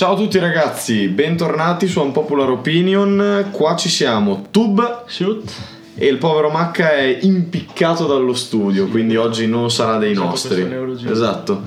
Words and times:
Ciao 0.00 0.14
a 0.14 0.16
tutti 0.16 0.38
ragazzi, 0.38 1.08
bentornati 1.08 1.86
su 1.86 2.00
Unpopular 2.00 2.48
Opinion. 2.48 3.48
Qua 3.50 3.76
ci 3.76 3.90
siamo, 3.90 4.46
Tub 4.50 5.04
Shoot. 5.06 5.52
e 5.94 6.06
il 6.06 6.16
povero 6.16 6.48
Macca 6.48 6.94
è 6.94 7.18
impiccato 7.20 8.06
dallo 8.06 8.32
studio, 8.32 8.88
quindi 8.88 9.16
oggi 9.16 9.46
non 9.46 9.70
sarà 9.70 9.98
dei 9.98 10.14
Sempre 10.14 10.30
nostri. 10.30 11.06
Esatto. 11.06 11.62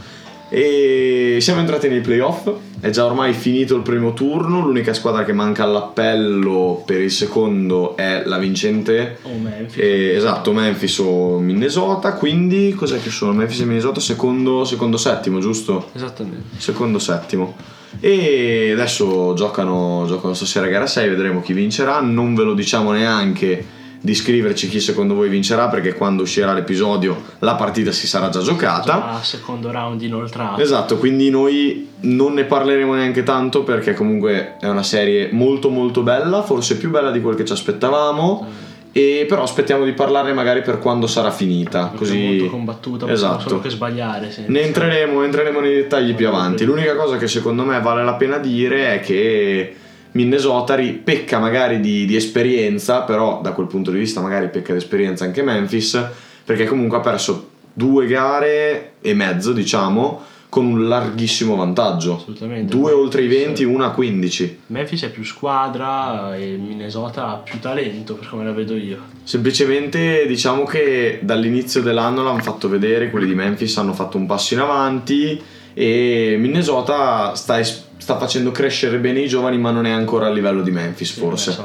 E 0.50 1.38
siamo 1.42 1.60
entrati 1.60 1.88
nei 1.88 2.02
playoff, 2.02 2.52
è 2.80 2.90
già 2.90 3.06
ormai 3.06 3.34
finito 3.34 3.76
il 3.76 3.84
primo 3.84 4.14
turno, 4.14 4.62
l'unica 4.62 4.96
squadra 4.96 5.24
che 5.24 5.34
manca 5.34 5.62
all'appello 5.62 6.82
per 6.84 7.02
il 7.02 7.12
secondo 7.12 7.96
è 7.96 8.24
la 8.26 8.40
vincente. 8.40 9.20
O 9.22 9.38
Memphis. 9.38 9.80
E- 9.80 10.16
esatto, 10.16 10.52
Memphis 10.54 10.98
o 10.98 11.38
Minnesota, 11.38 12.14
quindi 12.14 12.74
cos'è 12.74 13.00
che 13.00 13.12
sono? 13.12 13.32
Memphis 13.32 13.60
e 13.60 13.66
Minnesota 13.66 14.00
secondo, 14.00 14.66
secondo 14.66 14.98
settimo, 14.98 15.40
giusto? 15.40 15.90
Esattamente. 15.94 16.58
secondo 16.58 16.98
settimo 16.98 17.82
e 18.00 18.72
adesso 18.72 19.34
giocano, 19.36 20.06
giocano 20.08 20.34
stasera 20.34 20.68
gara 20.68 20.88
6 20.88 21.10
vedremo 21.10 21.42
chi 21.42 21.54
vincerà. 21.54 22.02
Non 22.02 22.36
ve 22.36 22.44
lo 22.44 22.54
diciamo 22.54 22.92
neanche 22.92 23.82
di 24.04 24.14
scriverci 24.14 24.68
chi 24.68 24.82
secondo 24.82 25.14
voi 25.14 25.30
vincerà 25.30 25.70
perché 25.70 25.94
quando 25.94 26.24
uscirà 26.24 26.52
l'episodio 26.52 27.22
la 27.40 27.56
partita 27.56 27.94
si 27.94 28.06
sarà 28.06 28.28
già 28.28 28.42
giocata. 28.42 29.12
Già 29.14 29.24
secondo 29.24 29.72
round 29.72 30.02
inoltrato. 30.02 30.62
esatto 30.62 30.98
quindi 30.98 31.30
noi 31.30 31.88
non 32.02 32.34
ne 32.34 32.44
parleremo 32.44 32.96
neanche 32.96 33.24
tanto 33.24 33.64
perché 33.64 33.94
comunque 33.94 34.58
è 34.60 34.68
una 34.68 34.84
serie 34.84 35.30
molto 35.32 35.70
molto 35.70 36.02
bella 36.02 36.42
forse 36.42 36.76
più 36.76 36.90
bella 36.90 37.12
di 37.12 37.22
quel 37.22 37.36
che 37.36 37.46
ci 37.46 37.54
aspettavamo 37.54 38.72
e 38.96 39.26
però 39.28 39.42
aspettiamo 39.42 39.86
di 39.86 39.92
parlarne 39.94 40.34
magari 40.34 40.62
per 40.62 40.78
quando 40.78 41.08
sarà 41.08 41.32
finita 41.32 41.88
Perché 41.88 41.98
così 41.98 42.24
è 42.24 42.28
molto 42.28 42.50
combattuta, 42.52 43.12
esatto 43.12 43.50
solo 43.50 43.60
che 43.60 43.72
sbagliare. 43.72 44.32
sì. 44.32 44.44
ne 44.46 44.62
entreremo, 44.62 45.24
entreremo 45.24 45.60
nei 45.60 45.74
dettagli 45.74 46.14
più 46.14 46.28
avanti. 46.28 46.64
L'unica 46.64 46.96
cosa 46.96 47.18
che 47.18 47.28
secondo 47.28 47.64
me 47.64 47.82
vale 47.82 48.04
la 48.04 48.14
pena 48.14 48.38
dire 48.38 48.94
è 48.94 49.00
che 49.00 49.76
Minnesota 50.12 50.78
pecca 51.04 51.40
magari 51.40 51.80
di, 51.80 52.06
di 52.06 52.16
esperienza, 52.16 53.02
però 53.02 53.42
da 53.42 53.52
quel 53.54 53.66
punto 53.66 53.90
di 53.90 53.98
vista 53.98 54.22
magari 54.22 54.50
pecca 54.50 54.74
di 54.74 54.78
esperienza 54.78 55.26
anche 55.26 55.42
Memphis, 55.42 56.00
perché 56.46 56.66
comunque 56.66 56.98
ha 56.98 57.02
perso 57.02 57.50
due 57.74 58.06
gare 58.06 58.94
e 59.02 59.14
mezzo, 59.16 59.54
diciamo, 59.54 60.22
con 60.54 60.66
un 60.68 60.88
larghissimo 60.88 61.56
vantaggio. 61.56 62.18
Assolutamente. 62.18 62.76
Due 62.76 62.92
oltre 62.92 63.24
i 63.24 63.28
Memphis- 63.28 63.46
20, 63.46 63.64
una 63.64 63.88
a 63.88 63.90
15. 63.90 64.60
Memphis 64.68 65.02
è 65.02 65.10
più 65.10 65.24
squadra 65.24 66.36
e 66.36 66.58
Minnesota 66.58 67.30
ha 67.30 67.36
più 67.38 67.58
talento, 67.60 68.14
per 68.14 68.28
come 68.28 68.44
la 68.44 68.52
vedo 68.52 68.76
io. 68.76 69.00
Semplicemente 69.24 70.28
diciamo 70.28 70.64
che 70.64 71.18
dall'inizio 71.24 71.82
dell'anno 71.82 72.22
l'hanno 72.22 72.44
fatto 72.44 72.70
vedere, 72.70 73.10
quelli 73.10 73.26
di 73.26 73.34
Memphis 73.34 73.76
hanno 73.78 73.94
fatto 73.94 74.18
un 74.18 74.28
passo 74.28 74.54
in 74.54 74.60
avanti 74.60 75.42
e 75.74 76.36
Minnesota 76.38 77.34
sta, 77.34 77.58
es- 77.58 77.86
sta 77.98 78.20
facendo 78.20 78.52
crescere 78.52 79.00
bene 79.00 79.22
i 79.22 79.28
giovani 79.28 79.58
ma 79.58 79.72
non 79.72 79.88
è 79.88 79.90
ancora 79.90 80.28
a 80.28 80.30
livello 80.30 80.62
di 80.62 80.70
Memphis 80.70 81.14
Sì, 81.14 81.20
forse. 81.20 81.58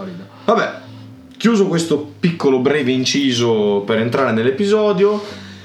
Vabbè, 0.47 0.73
chiuso 1.36 1.67
questo 1.67 2.11
piccolo 2.19 2.61
breve 2.61 2.92
inciso 2.92 3.83
per 3.84 3.98
entrare 3.98 4.33
nell'episodio, 4.33 5.23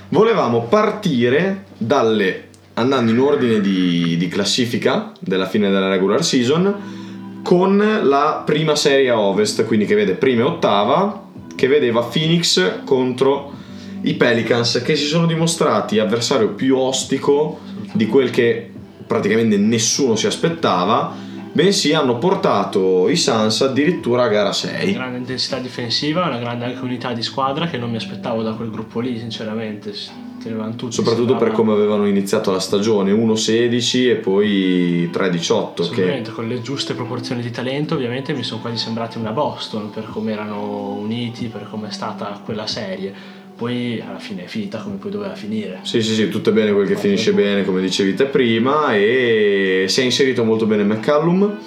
volevamo 0.10 0.64
partire 0.64 1.64
dalle, 1.78 2.50
andando 2.76 3.12
in 3.12 3.20
ordine 3.20 3.62
di, 3.62 4.18
di 4.18 4.28
classifica 4.28 5.12
della 5.20 5.46
fine 5.46 5.70
della 5.70 5.90
regular 5.90 6.24
season, 6.24 7.02
con 7.44 7.78
la 7.78 8.42
prima 8.46 8.76
serie 8.76 9.10
a 9.10 9.20
ovest, 9.20 9.66
quindi 9.66 9.86
che 9.86 9.96
vede 9.96 10.14
prima 10.14 10.42
e 10.42 10.46
ottava, 10.46 11.28
che 11.56 11.68
vedeva 11.68 12.02
Phoenix 12.02 12.84
contro 12.84 13.52
i 14.02 14.16
Pelicans, 14.16 14.82
che 14.84 14.96
si 14.96 15.06
sono 15.06 15.26
dimostrati 15.26 16.00
avversario 16.00 16.54
più 16.54 16.78
ostico 16.78 17.60
di 17.94 18.08
quel 18.08 18.30
che 18.30 18.72
praticamente 19.06 19.58
nessuno 19.58 20.16
si 20.16 20.26
aspettava, 20.26 21.14
bensì 21.52 21.94
hanno 21.94 22.18
portato 22.18 23.08
i 23.09 23.16
Suns 23.16 23.62
addirittura 23.62 24.24
a 24.24 24.28
gara 24.28 24.52
6. 24.52 24.94
Grande 24.94 25.18
intensità 25.20 25.59
difensiva, 25.59 26.26
una 26.26 26.40
grande 26.40 26.66
anche 26.66 26.84
unità 26.84 27.14
di 27.14 27.22
squadra 27.22 27.68
che 27.68 27.78
non 27.78 27.92
mi 27.92 27.97
aspettavo 27.97 28.42
da 28.42 28.53
quel 28.53 28.72
gruppo 28.72 29.00
lì, 29.00 29.20
sinceramente. 29.20 29.94
Tenevano 30.44 30.76
tutti. 30.76 30.94
Soprattutto 30.94 31.38
per 31.38 31.52
come 31.52 31.72
avevano 31.72 32.06
iniziato 32.06 32.52
la 32.52 32.59
stagione, 32.59 33.14
1-16 33.14 34.09
e 34.09 34.16
poi 34.16 35.09
3-18. 35.12 35.90
Che... 35.90 36.31
Con 36.34 36.48
le 36.50 36.62
giuste 36.62 36.94
proporzioni 36.94 37.42
di 37.42 37.50
talento 37.50 37.96
ovviamente 37.96 38.34
mi 38.34 38.44
sono 38.44 38.59
quasi 38.59 38.76
sembrati 38.76 39.18
una 39.18 39.32
Boston 39.32 39.90
per 39.90 40.06
come 40.12 40.34
erano 40.34 40.98
uniti, 41.00 41.46
per 41.46 41.68
come 41.70 41.88
è 41.88 41.92
stata 41.92 42.42
quella 42.44 42.68
serie. 42.68 43.42
Poi 43.56 44.03
alla 44.06 44.20
fine 44.20 44.44
è 44.44 44.48
finita 44.48 44.80
come 44.80 44.96
poi 44.96 45.12
doveva 45.12 45.36
finire. 45.36 45.80
Sì, 45.84 46.02
sì, 46.02 46.14
sì, 46.14 46.28
tutto 46.28 46.50
è 46.50 46.53
bene 46.53 46.74
quel 46.74 46.88
che 46.88 46.98
finisce 46.98 47.34
bene, 47.34 47.64
come 47.64 47.80
dicevi 47.80 48.14
te 48.14 48.26
prima, 48.26 48.94
e 48.96 49.86
si 49.88 50.02
è 50.02 50.03
inserito 50.03 50.44
molto 50.44 50.66
bene 50.66 50.84
McCallum. 50.84 51.58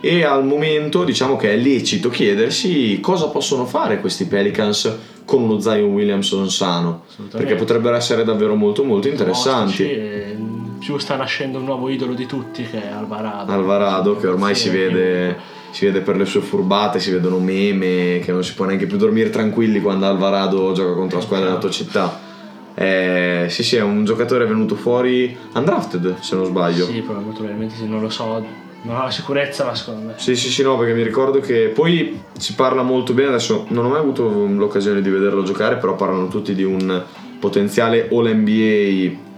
E 0.00 0.24
al 0.24 0.46
momento 0.46 1.04
diciamo 1.04 1.36
che 1.36 1.52
è 1.52 1.56
lecito 1.56 2.08
chiedersi 2.08 2.98
cosa 3.00 3.28
possono 3.28 3.66
fare 3.66 4.00
questi 4.00 4.24
Pelicans 4.24 4.96
con 5.26 5.42
uno 5.42 5.60
Zion 5.60 5.92
Williamson 5.92 6.50
sano, 6.50 7.02
perché 7.30 7.54
potrebbero 7.54 7.94
essere 7.94 8.24
davvero 8.24 8.54
molto 8.54 8.82
molto 8.82 9.08
interessanti. 9.08 9.82
E 9.84 10.36
più 10.78 10.96
sta 10.98 11.16
nascendo 11.16 11.58
un 11.58 11.64
nuovo 11.64 11.90
idolo 11.90 12.14
di 12.14 12.26
tutti 12.26 12.64
che 12.64 12.82
è 12.82 12.90
Alvarado. 12.90 13.52
Alvarado 13.52 14.16
che 14.16 14.26
ormai 14.26 14.54
si 14.54 14.70
vede, 14.70 15.36
si 15.70 15.84
vede 15.84 16.00
per 16.00 16.16
le 16.16 16.24
sue 16.24 16.40
furbate, 16.40 16.98
si 16.98 17.10
vedono 17.10 17.38
meme, 17.38 18.20
che 18.24 18.32
non 18.32 18.42
si 18.42 18.54
può 18.54 18.64
neanche 18.64 18.86
più 18.86 18.96
dormire 18.96 19.28
tranquilli 19.28 19.80
quando 19.80 20.06
Alvarado 20.06 20.72
gioca 20.72 20.94
contro 20.94 21.18
la 21.18 21.24
squadra 21.24 21.46
della 21.46 21.60
tua 21.60 21.70
città. 21.70 22.28
Eh, 22.74 23.46
sì, 23.50 23.62
sì, 23.62 23.76
è 23.76 23.82
un 23.82 24.04
giocatore 24.06 24.46
venuto 24.46 24.74
fuori 24.74 25.36
undrafted, 25.52 26.20
se 26.20 26.34
non 26.34 26.46
sbaglio. 26.46 26.86
Sì, 26.86 27.02
però 27.02 27.20
molto 27.20 27.40
probabilmente 27.40 27.74
sì, 27.76 27.86
non 27.86 28.00
lo 28.00 28.08
so, 28.08 28.42
ho 28.86 29.02
la 29.02 29.10
sicurezza, 29.10 29.64
ma 29.64 29.74
secondo 29.74 30.06
me. 30.06 30.14
Sì, 30.16 30.34
sì, 30.36 30.48
sì, 30.48 30.62
no, 30.62 30.78
perché 30.78 30.94
mi 30.94 31.02
ricordo 31.02 31.40
che 31.40 31.70
poi 31.74 32.22
si 32.38 32.54
parla 32.54 32.82
molto 32.82 33.12
bene, 33.12 33.28
adesso 33.28 33.66
non 33.68 33.84
ho 33.84 33.88
mai 33.88 33.98
avuto 34.00 34.46
l'occasione 34.46 35.02
di 35.02 35.10
vederlo 35.10 35.42
giocare, 35.42 35.76
però 35.76 35.94
parlano 35.96 36.28
tutti 36.28 36.54
di 36.54 36.64
un 36.64 37.02
potenziale 37.38 38.08
All-NBA 38.10 39.28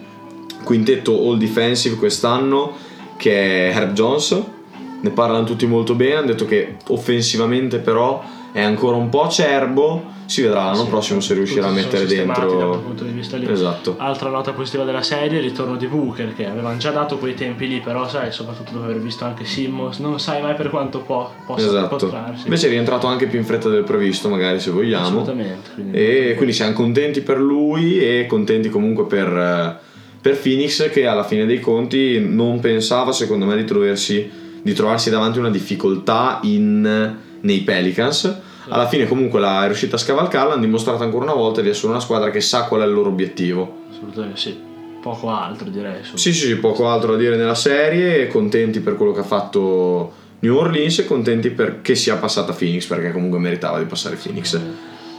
quintetto 0.62 1.12
All 1.12 1.38
Defensive 1.38 1.96
quest'anno 1.96 2.72
che 3.16 3.70
è 3.70 3.76
Herb 3.76 3.92
Jones. 3.92 4.42
Ne 5.00 5.10
parlano 5.10 5.44
tutti 5.44 5.66
molto 5.66 5.94
bene, 5.94 6.14
hanno 6.14 6.26
detto 6.26 6.44
che 6.44 6.76
offensivamente 6.88 7.78
però 7.78 8.22
è 8.52 8.62
ancora 8.62 8.96
un 8.96 9.08
po' 9.08 9.22
acerbo, 9.22 10.04
si 10.32 10.42
vedrà 10.42 10.64
l'anno 10.64 10.84
Sì, 10.84 10.88
prossimo 10.88 11.20
se 11.20 11.34
riuscirà 11.34 11.66
a 11.68 11.70
mettere 11.70 12.06
sistemati 12.08 12.40
Da 12.40 12.46
quel 12.46 12.58
dentro... 12.58 12.80
punto 12.80 13.04
di 13.04 13.10
vista 13.12 13.36
lì. 13.36 13.50
Esatto. 13.50 13.94
Altra 13.98 14.30
nota 14.30 14.52
positiva 14.52 14.84
della 14.84 15.02
serie, 15.02 15.38
il 15.38 15.44
ritorno 15.44 15.76
di 15.76 15.86
Booker 15.86 16.34
che 16.34 16.46
avevano 16.46 16.76
già 16.78 16.90
dato 16.90 17.18
quei 17.18 17.34
tempi 17.34 17.68
lì, 17.68 17.80
però 17.80 18.08
sai, 18.08 18.32
soprattutto 18.32 18.72
dopo 18.72 18.84
aver 18.84 18.98
visto 19.00 19.24
anche 19.24 19.44
Simmons, 19.44 19.98
non 19.98 20.18
sai 20.18 20.40
mai 20.42 20.54
per 20.54 20.70
quanto 20.70 21.00
può, 21.00 21.30
possa 21.46 21.66
Esatto. 21.66 21.96
potrarsi. 21.96 22.44
Invece 22.44 22.66
è 22.66 22.70
rientrato 22.70 23.06
anche 23.06 23.26
più 23.26 23.38
in 23.38 23.44
fretta 23.44 23.68
del 23.68 23.84
previsto, 23.84 24.28
magari 24.28 24.58
se 24.60 24.70
vogliamo. 24.70 25.06
Assolutamente. 25.06 25.70
Quindi 25.74 25.96
E 25.98 26.34
quindi 26.36 26.52
siamo 26.54 26.72
contenti 26.72 27.20
per 27.20 27.38
lui 27.38 27.98
e 27.98 28.26
contenti 28.26 28.68
comunque 28.70 29.04
per, 29.06 29.28
eh, 29.28 29.76
per 30.20 30.38
Phoenix 30.38 30.90
che 30.90 31.06
alla 31.06 31.24
fine 31.24 31.46
dei 31.46 31.60
conti 31.60 32.20
non 32.24 32.60
pensava 32.60 33.12
secondo 33.12 33.44
me 33.44 33.56
di, 33.56 33.64
trovarsi, 33.64 34.30
di 34.62 34.72
trovarsi 34.72 35.10
davanti 35.10 35.38
a 35.38 35.40
una 35.42 35.50
difficoltà 35.50 36.38
in- 36.42 37.16
nei 37.40 37.60
Pelicans. 37.60 38.40
Alla 38.68 38.86
fine 38.86 39.06
comunque 39.06 39.40
la, 39.40 39.64
è 39.64 39.66
riuscita 39.66 39.96
a 39.96 39.98
scavalcarla, 39.98 40.52
hanno 40.52 40.62
dimostrato 40.62 41.02
ancora 41.02 41.24
una 41.24 41.34
volta 41.34 41.60
di 41.60 41.68
essere 41.68 41.88
una 41.88 42.00
squadra 42.00 42.30
che 42.30 42.40
sa 42.40 42.64
qual 42.64 42.82
è 42.82 42.84
il 42.84 42.92
loro 42.92 43.08
obiettivo. 43.08 43.80
assolutamente 43.90 44.38
sì. 44.38 44.70
Poco 45.02 45.30
altro 45.30 45.68
direi. 45.68 46.04
Sì, 46.04 46.16
sì, 46.16 46.32
sì, 46.32 46.56
poco 46.56 46.88
altro 46.88 47.12
da 47.12 47.18
dire 47.18 47.36
nella 47.36 47.56
serie, 47.56 48.28
contenti 48.28 48.78
per 48.78 48.96
quello 48.96 49.10
che 49.10 49.20
ha 49.20 49.24
fatto 49.24 50.12
New 50.38 50.56
Orleans 50.56 51.00
e 51.00 51.06
contenti 51.06 51.50
perché 51.50 51.96
sia 51.96 52.16
passata 52.16 52.52
Phoenix, 52.52 52.86
perché 52.86 53.10
comunque 53.10 53.40
meritava 53.40 53.78
di 53.78 53.84
passare 53.84 54.14
Phoenix. 54.14 54.60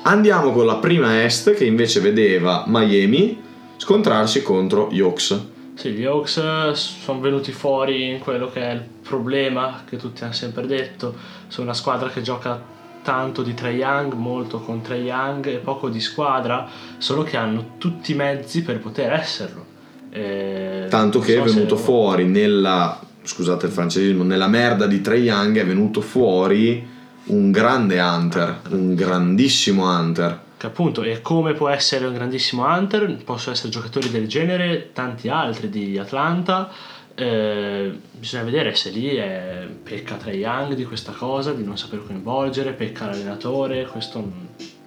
Andiamo 0.03 0.51
con 0.53 0.65
la 0.65 0.75
prima 0.75 1.23
est 1.23 1.53
che 1.53 1.65
invece 1.65 2.00
vedeva 2.00 2.63
Miami 2.68 3.41
scontrarsi 3.75 4.41
contro 4.41 4.88
gli 4.89 5.01
Hawks. 5.01 5.39
Sì, 5.75 5.91
gli 5.91 6.06
Hawks 6.06 6.38
eh, 6.38 6.71
sono 6.75 7.19
venuti 7.19 7.51
fuori 7.51 8.09
in 8.09 8.19
quello 8.19 8.50
che 8.50 8.62
è 8.62 8.73
il 8.73 8.83
problema 9.01 9.83
che 9.89 9.97
tutti 9.97 10.23
hanno 10.23 10.33
sempre 10.33 10.65
detto. 10.65 11.13
Sono 11.47 11.68
una 11.68 11.75
squadra 11.75 12.09
che 12.09 12.21
gioca 12.21 12.62
tanto 13.03 13.44
di 13.44 13.53
Trae 13.53 13.73
Young, 13.73 14.13
molto 14.13 14.59
con 14.59 14.81
Trae 14.81 15.01
Young 15.01 15.45
e 15.47 15.57
poco 15.57 15.89
di 15.89 16.00
squadra, 16.00 16.67
solo 16.97 17.21
che 17.23 17.38
hanno 17.38 17.75
tutti 17.77 18.13
i 18.13 18.15
mezzi 18.15 18.63
per 18.63 18.79
poter 18.79 19.13
esserlo. 19.13 19.65
Eh, 20.09 20.88
Tanto 20.89 21.19
che 21.19 21.33
so 21.35 21.44
è 21.44 21.47
se- 21.47 21.53
venuto 21.53 21.75
fuori 21.75 22.25
nella, 22.25 23.00
scusate 23.21 23.67
il 23.67 23.71
francesismo, 23.71 24.23
nella 24.23 24.47
merda 24.47 24.88
di 24.88 25.01
Trae 25.01 25.19
Young 25.19 25.59
è 25.59 25.65
venuto 25.65 26.01
fuori 26.01 26.88
un 27.25 27.51
grande 27.51 28.00
Hunter, 28.00 28.61
un 28.69 28.95
grandissimo 28.95 29.85
Hunter. 29.85 30.41
Che 30.57 30.65
appunto, 30.65 31.03
e 31.03 31.21
come 31.21 31.53
può 31.53 31.67
essere 31.67 32.06
un 32.06 32.13
grandissimo 32.13 32.65
Hunter, 32.65 33.21
possono 33.23 33.53
essere 33.53 33.69
giocatori 33.69 34.09
del 34.09 34.27
genere, 34.27 34.91
tanti 34.94 35.27
altri 35.29 35.69
di 35.69 35.97
Atlanta. 35.97 36.69
Eh, 37.15 37.92
bisogna 38.12 38.44
vedere 38.44 38.74
se 38.74 38.89
lì 38.89 39.15
è, 39.15 39.68
pecca 39.83 40.15
Trae 40.15 40.36
Young 40.36 40.74
di 40.74 40.83
questa 40.83 41.12
cosa, 41.12 41.54
di 41.54 41.63
non 41.63 41.77
saper 41.77 42.04
coinvolgere, 42.06 42.71
pecca 42.71 43.06
l'allenatore, 43.06 43.86
questo 43.86 44.24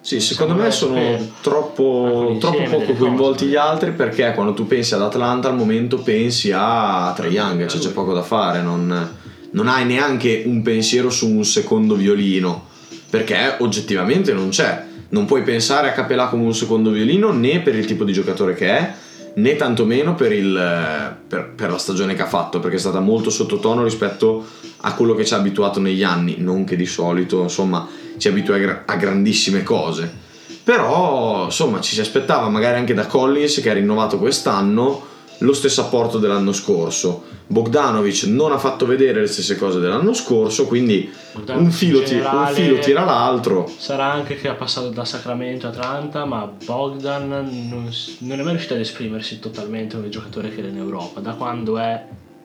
Sì, 0.00 0.20
secondo 0.20 0.54
me 0.54 0.70
sono 0.72 1.16
troppo, 1.40 2.36
troppo 2.40 2.62
poco 2.64 2.92
coinvolti 2.94 3.46
gli 3.46 3.54
altri 3.54 3.92
perché 3.92 4.32
quando 4.32 4.54
tu 4.54 4.66
pensi 4.66 4.94
ad 4.94 5.02
Atlanta 5.02 5.48
al 5.48 5.56
momento 5.56 5.98
pensi 5.98 6.50
a 6.52 7.12
Trae 7.14 7.30
Young, 7.30 7.66
cioè 7.66 7.80
c'è 7.80 7.92
poco 7.92 8.12
da 8.12 8.22
fare, 8.22 8.60
non, 8.60 9.14
non 9.50 9.68
hai 9.68 9.84
neanche 9.84 10.42
un 10.46 10.62
pensiero 10.62 11.10
su 11.10 11.28
un 11.28 11.44
secondo 11.44 11.94
violino, 11.94 12.66
perché 13.08 13.54
oggettivamente 13.58 14.32
non 14.32 14.48
c'è. 14.48 14.84
Non 15.08 15.24
puoi 15.24 15.42
pensare 15.42 15.88
a 15.88 15.92
Capelà 15.92 16.26
come 16.26 16.42
un 16.42 16.54
secondo 16.54 16.90
violino 16.90 17.30
né 17.30 17.60
per 17.60 17.76
il 17.76 17.84
tipo 17.84 18.02
di 18.02 18.12
giocatore 18.12 18.54
che 18.54 18.66
è, 18.66 18.92
né 19.36 19.56
tantomeno 19.56 20.14
per, 20.14 20.32
il, 20.32 21.16
per, 21.26 21.52
per 21.54 21.70
la 21.70 21.78
stagione 21.78 22.14
che 22.14 22.22
ha 22.22 22.26
fatto, 22.26 22.60
perché 22.60 22.76
è 22.76 22.80
stata 22.80 23.00
molto 23.00 23.30
sottotono 23.30 23.82
rispetto 23.82 24.44
a 24.80 24.94
quello 24.94 25.14
che 25.14 25.24
ci 25.24 25.34
ha 25.34 25.38
abituato 25.38 25.80
negli 25.80 26.02
anni, 26.02 26.36
non 26.38 26.64
che 26.64 26.76
di 26.76 26.86
solito, 26.86 27.42
insomma, 27.42 27.86
ci 28.16 28.28
abitua 28.28 28.56
a, 28.56 28.58
gra- 28.58 28.82
a 28.86 28.96
grandissime 28.96 29.62
cose. 29.62 30.24
Però, 30.62 31.44
insomma, 31.44 31.80
ci 31.80 31.94
si 31.94 32.00
aspettava 32.00 32.48
magari 32.48 32.78
anche 32.78 32.94
da 32.94 33.06
Collins 33.06 33.60
che 33.60 33.70
ha 33.70 33.74
rinnovato 33.74 34.18
quest'anno 34.18 35.14
lo 35.38 35.52
stesso 35.52 35.80
apporto 35.82 36.18
dell'anno 36.18 36.52
scorso. 36.52 37.34
Bogdanovic 37.48 38.24
non 38.24 38.52
ha 38.52 38.58
fatto 38.58 38.86
vedere 38.86 39.20
le 39.20 39.26
stesse 39.26 39.56
cose 39.56 39.78
dell'anno 39.78 40.12
scorso, 40.14 40.66
quindi 40.66 41.10
un 41.54 41.70
filo, 41.70 42.02
ti- 42.02 42.14
un 42.14 42.48
filo 42.52 42.78
tira 42.78 43.04
l'altro. 43.04 43.70
Sarà 43.78 44.10
anche 44.12 44.36
che 44.36 44.48
ha 44.48 44.54
passato 44.54 44.88
da 44.88 45.04
Sacramento 45.04 45.66
a 45.66 45.70
Atlanta, 45.70 46.24
ma 46.24 46.50
Bogdan 46.64 47.28
non, 47.28 47.90
non 48.18 48.38
è 48.38 48.42
mai 48.42 48.50
riuscito 48.50 48.74
ad 48.74 48.80
esprimersi 48.80 49.38
totalmente 49.38 49.94
come 49.96 50.08
giocatore 50.08 50.50
che 50.52 50.58
era 50.60 50.68
in 50.68 50.78
Europa, 50.78 51.20
da 51.20 51.32
quando 51.32 51.78
è 51.78 52.04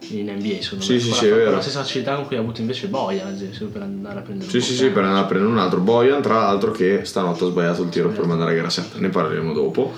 in 0.09 0.31
NBA 0.35 0.61
secondo 0.61 0.83
Sì, 0.83 0.93
me. 0.93 0.99
sì, 0.99 1.11
sì, 1.13 1.27
è 1.27 1.33
vero. 1.33 1.51
la 1.51 1.61
stessa 1.61 1.81
facilità 1.81 2.15
con 2.15 2.25
cui 2.25 2.35
ha 2.35 2.39
avuto 2.39 2.59
invece 2.61 2.87
Bojan 2.87 3.27
ad 3.27 3.33
esempio, 3.35 3.67
per 3.67 3.83
andare 3.83 4.19
a 4.19 4.21
prendere 4.23 4.49
Sì, 4.49 4.57
un 4.57 4.61
sì, 4.63 4.75
sì, 4.75 4.89
per 4.89 5.03
andare 5.03 5.23
a 5.23 5.27
prendere 5.27 5.51
un 5.51 5.59
altro. 5.59 5.79
Bojan, 5.79 6.21
tra 6.23 6.35
l'altro, 6.35 6.71
che 6.71 7.01
stanotte 7.05 7.43
ha 7.43 7.47
sbagliato 7.47 7.83
il 7.83 7.89
tiro 7.89 8.09
per 8.09 8.25
mandare 8.25 8.51
a 8.51 8.55
gara 8.55 8.69
7, 8.69 8.99
ne 8.99 9.09
parleremo 9.09 9.53
dopo. 9.53 9.93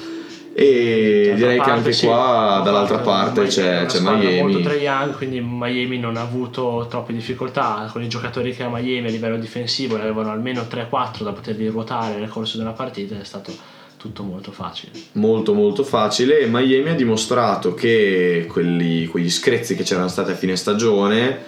E 0.56 1.24
D'altra 1.30 1.36
direi 1.36 1.62
che 1.62 1.70
anche 1.72 1.92
sì, 1.94 2.06
qua, 2.06 2.62
dall'altra 2.64 3.00
parte, 3.00 3.42
Miami, 3.42 3.50
c'è, 3.50 3.86
c'è 3.86 3.98
squadra 3.98 4.30
molto 4.30 4.46
Miami. 4.46 4.62
Trae 4.62 4.78
Young, 4.78 5.16
quindi 5.16 5.42
Miami 5.42 5.98
non 5.98 6.16
ha 6.16 6.22
avuto 6.22 6.86
troppe 6.88 7.12
difficoltà 7.12 7.90
con 7.92 8.04
i 8.04 8.08
giocatori 8.08 8.54
che 8.56 8.62
ha 8.62 8.70
Miami 8.70 9.08
a 9.08 9.12
livello 9.12 9.38
difensivo, 9.38 9.96
ne 9.96 10.04
avevano 10.04 10.30
almeno 10.30 10.62
3-4 10.62 11.24
da 11.24 11.32
poterli 11.32 11.68
ruotare 11.68 12.20
nel 12.20 12.30
corso 12.30 12.58
della 12.58 12.72
partita 12.72 13.20
è 13.20 13.24
stato 13.24 13.52
tutto 13.98 14.24
molto 14.24 14.52
facile. 14.52 14.92
molto 15.14 15.54
molto 15.54 15.84
facile 15.84 16.40
e 16.40 16.48
Miami 16.48 16.90
ha 16.90 16.94
dimostrato 16.96 17.74
che 17.74 18.46
quelli, 18.50 19.08
quegli 19.08 19.30
screzi 19.30 19.76
che 19.76 19.84
c'erano 19.84 20.10
stati 20.10 20.32
a 20.32 20.36
fine 20.36 20.58
stagione 20.58 21.40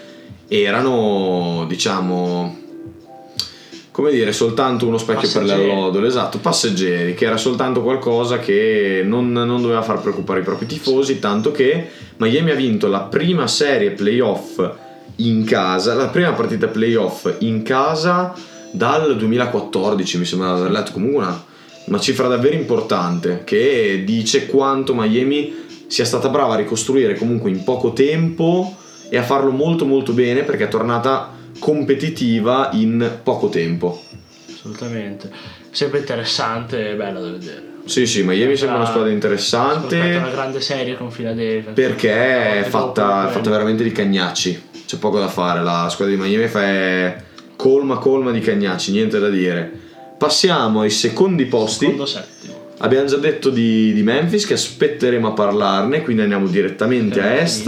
erano 0.47 1.65
diciamo 1.67 2.63
come 3.95 4.11
dire 4.11 4.33
soltanto 4.33 4.85
uno 4.85 4.97
specchio 4.97 5.29
per 5.31 5.43
le 5.43 5.51
Passeggeri. 5.51 5.71
allodole 5.71 6.07
esatto 6.07 6.37
passeggeri 6.39 7.13
che 7.13 7.27
era 7.27 7.37
soltanto 7.37 7.81
qualcosa 7.81 8.39
che 8.39 9.03
non, 9.05 9.31
non 9.31 9.61
doveva 9.61 9.81
far 9.83 10.01
preoccupare 10.01 10.41
i 10.41 10.43
propri 10.43 10.65
tifosi 10.65 11.17
tanto 11.19 11.53
che 11.53 11.87
Miami 12.17 12.51
ha 12.51 12.55
vinto 12.55 12.89
la 12.89 13.03
prima 13.03 13.47
serie 13.47 13.91
playoff 13.91 14.61
in 15.17 15.45
casa 15.45 15.93
la 15.93 16.09
prima 16.09 16.33
partita 16.33 16.67
playoff 16.67 17.35
in 17.39 17.63
casa 17.63 18.33
dal 18.71 19.15
2014 19.15 20.17
mi 20.17 20.25
sembra 20.25 20.53
di 20.53 20.59
aver 20.59 20.71
letto 20.71 20.91
comunque 20.91 21.23
una 21.23 21.45
una 21.85 21.99
cifra 21.99 22.27
davvero 22.27 22.55
importante 22.55 23.43
che 23.45 24.03
dice 24.05 24.47
quanto 24.47 24.93
Miami 24.93 25.63
sia 25.87 26.03
stata 26.03 26.27
brava 26.27 26.55
a 26.55 26.57
ricostruire 26.57 27.15
comunque 27.15 27.49
in 27.49 27.63
poco 27.63 27.93
tempo 27.93 28.75
e 29.07 29.15
a 29.15 29.23
farlo 29.23 29.51
molto 29.51 29.85
molto 29.85 30.11
bene 30.11 30.43
perché 30.43 30.65
è 30.65 30.67
tornata 30.67 31.31
competitiva 31.59 32.69
in 32.73 33.19
poco 33.23 33.49
tempo. 33.49 34.03
Assolutamente. 34.49 35.29
Sempre 35.71 35.99
interessante 35.99 36.91
e 36.91 36.95
bello 36.95 37.21
da 37.21 37.31
vedere. 37.31 37.73
Sì, 37.85 38.07
sì, 38.07 38.23
Miami 38.23 38.55
sembra 38.55 38.77
una 38.77 38.87
squadra 38.87 39.11
interessante 39.11 39.97
una 39.97 40.31
grande 40.31 40.59
serie 40.59 40.97
con 40.97 41.09
Philadelphia. 41.09 41.71
perché 41.71 42.61
è 42.61 42.63
fatta, 42.63 43.29
è 43.29 43.31
fatta 43.31 43.49
veramente 43.51 43.83
di 43.83 43.91
cagnacci. 43.91 44.69
C'è 44.85 44.97
poco 44.97 45.19
da 45.19 45.27
fare, 45.27 45.61
la 45.61 45.87
squadra 45.89 46.15
di 46.15 46.19
Miami 46.19 46.47
fa 46.47 46.63
è 46.63 47.23
colma 47.55 47.97
colma 47.97 48.31
di 48.31 48.39
cagnacci, 48.39 48.91
niente 48.91 49.19
da 49.19 49.29
dire. 49.29 49.71
Passiamo 50.17 50.81
ai 50.81 50.89
secondi 50.89 51.45
posti. 51.45 51.85
Secondo 51.85 52.05
settimo. 52.05 52.53
Abbiamo 52.79 53.05
già 53.05 53.17
detto 53.17 53.49
di, 53.49 53.93
di 53.93 54.01
Memphis 54.01 54.45
che 54.45 54.53
aspetteremo 54.53 55.27
a 55.27 55.31
parlarne, 55.31 56.01
quindi 56.01 56.23
andiamo 56.23 56.47
direttamente 56.47 57.21
a 57.21 57.35
È 57.35 57.41
est, 57.41 57.65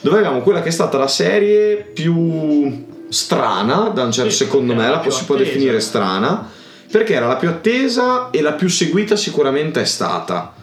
dove 0.00 0.16
abbiamo 0.16 0.40
quella 0.40 0.62
che 0.62 0.68
è 0.68 0.72
stata 0.72 0.96
la 0.96 1.08
serie 1.08 1.76
più 1.76 2.86
strana, 3.10 3.88
da 3.88 4.04
un 4.04 4.12
certo, 4.12 4.30
secondo 4.30 4.72
me 4.74 4.88
la 4.88 5.02
la 5.04 5.10
si 5.10 5.24
può 5.24 5.34
definire 5.34 5.80
strana, 5.80 6.48
perché 6.90 7.14
era 7.14 7.26
la 7.26 7.36
più 7.36 7.48
attesa 7.48 8.30
e 8.30 8.40
la 8.40 8.52
più 8.52 8.68
seguita 8.68 9.16
sicuramente 9.16 9.80
è 9.82 9.84
stata. 9.84 10.54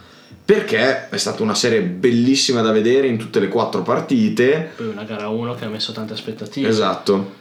Perché 0.44 1.10
è 1.10 1.18
stata 1.18 1.44
una 1.44 1.56
serie 1.56 1.82
bellissima 1.82 2.62
da 2.62 2.72
vedere 2.72 3.08
in 3.08 3.18
tutte 3.18 3.42
le 3.42 3.50
quattro 3.50 3.82
partite. 3.82 4.72
Poi 4.78 4.88
una 4.88 5.04
gara 5.04 5.28
1 5.28 5.56
che 5.56 5.66
ha 5.66 5.70
messo 5.70 5.92
tante 5.92 6.14
aspettative. 6.14 6.70
Esatto. 6.70 7.36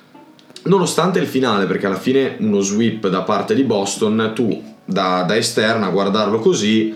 Nonostante 0.64 1.20
il 1.20 1.28
finale, 1.28 1.66
perché 1.66 1.86
alla 1.86 1.98
fine 1.98 2.34
uno 2.40 2.60
sweep 2.60 3.06
da 3.06 3.22
parte 3.22 3.54
di 3.54 3.62
Boston, 3.62 4.32
tu 4.34 4.74
da, 4.84 5.22
da 5.22 5.36
esterna 5.36 5.86
a 5.86 5.90
guardarlo 5.90 6.40
così, 6.40 6.92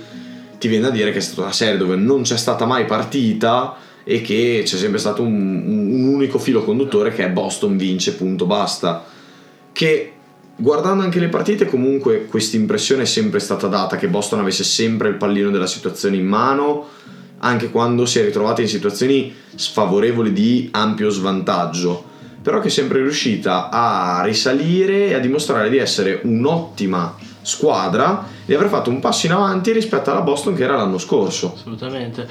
ti 0.59 0.67
viene 0.67 0.89
a 0.89 0.91
dire 0.91 1.13
che 1.13 1.19
è 1.19 1.23
stata 1.23 1.43
una 1.43 1.53
serie 1.53 1.79
dove 1.79 1.95
non 1.95 2.23
c'è 2.23 2.37
stata 2.37 2.67
mai 2.67 2.87
partita 2.87 3.77
e 4.11 4.23
che 4.23 4.63
c'è 4.65 4.77
sempre 4.77 4.99
stato 4.99 5.23
un, 5.23 5.63
un- 5.65 5.93
un 5.93 6.05
unico 6.09 6.41
filo 6.41 6.65
conduttore 6.65 7.13
che 7.15 7.25
è 7.25 7.31
Boston 7.31 7.77
vince, 7.77 8.15
punto, 8.15 8.45
basta. 8.45 9.05
Che 9.71 10.13
guardando 10.57 11.05
anche 11.05 11.21
le 11.21 11.29
partite 11.29 11.67
comunque 11.67 12.27
questa 12.27 12.57
impressione 12.57 13.03
è 13.03 13.07
sempre 13.07 13.39
stata 13.39 13.69
data 13.69 13.97
che 13.97 14.09
Boston 14.09 14.41
avesse 14.41 14.65
sempre 14.65 15.09
il 15.11 15.15
pallino 15.15 15.51
della 15.51 15.69
situazione 15.69 16.17
in 16.17 16.27
mano 16.27 16.89
anche 17.39 17.71
quando 17.71 18.05
si 18.05 18.19
è 18.19 18.25
ritrovata 18.25 18.61
in 18.61 18.69
situazioni 18.69 19.33
sfavorevoli 19.55 20.33
di 20.33 20.69
ampio 20.73 21.09
svantaggio 21.09 22.05
però 22.43 22.61
che 22.61 22.69
è 22.69 22.71
sempre 22.71 23.01
riuscita 23.01 23.71
a 23.71 24.23
risalire 24.23 25.07
e 25.07 25.15
a 25.15 25.19
dimostrare 25.19 25.71
di 25.71 25.79
essere 25.79 26.21
un'ottima 26.25 27.17
squadra 27.41 28.27
e 28.45 28.55
aver 28.55 28.69
fatto 28.69 28.91
un 28.91 29.01
passo 29.01 29.25
in 29.25 29.33
avanti 29.33 29.73
rispetto 29.73 30.11
alla 30.11 30.21
Boston 30.21 30.55
che 30.55 30.65
era 30.65 30.77
l'anno 30.77 30.99
scorso 30.99 31.55
Assolutamente. 31.55 32.29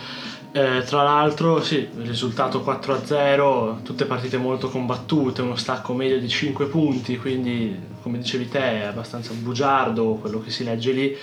Eh, 0.52 0.82
tra 0.84 1.04
l'altro, 1.04 1.62
sì, 1.62 1.76
il 1.76 2.08
risultato 2.08 2.64
4-0, 2.64 3.84
tutte 3.84 4.06
partite 4.06 4.38
molto 4.38 4.70
combattute, 4.70 5.44
uno 5.44 5.56
stacco 5.56 5.94
medio 5.94 6.20
di 6.20 6.28
5 6.28 6.66
punti, 6.66 7.18
quindi 7.18 7.78
come 8.02 8.18
dicevi 8.18 8.50
te 8.50 8.82
è 8.82 8.86
abbastanza 8.86 9.32
bugiardo 9.34 10.16
quello 10.16 10.42
che 10.42 10.50
si 10.50 10.64
legge 10.64 10.92
lì, 10.92 11.16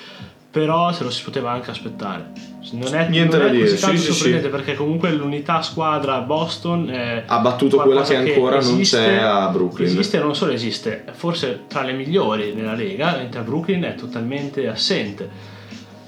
però 0.48 0.92
se 0.92 1.02
lo 1.02 1.10
si 1.10 1.24
poteva 1.24 1.50
anche 1.50 1.70
aspettare. 1.70 2.54
Non 2.72 2.94
è, 2.94 3.08
Niente 3.08 3.36
non 3.36 3.46
da 3.46 3.52
è 3.52 3.54
dire, 3.54 3.68
così 3.68 3.80
tanto 3.80 4.00
sì, 4.00 4.12
sì, 4.12 4.30
perché 4.48 4.74
comunque 4.74 5.12
l'unità 5.12 5.60
squadra 5.62 6.18
Boston 6.20 6.92
ha 7.26 7.38
battuto 7.38 7.78
quella 7.78 8.02
che 8.02 8.16
ancora 8.16 8.60
non 8.60 8.70
esiste- 8.74 8.96
c'è 8.96 9.16
a 9.18 9.48
Brooklyn 9.48 9.86
Esiste 9.86 10.18
non 10.18 10.34
solo 10.34 10.52
esiste, 10.52 11.04
forse 11.12 11.64
tra 11.68 11.82
le 11.82 11.92
migliori 11.92 12.54
nella 12.54 12.74
Lega, 12.74 13.16
mentre 13.16 13.40
a 13.40 13.42
Brooklyn 13.42 13.82
è 13.82 13.94
totalmente 13.96 14.68
assente. 14.68 15.28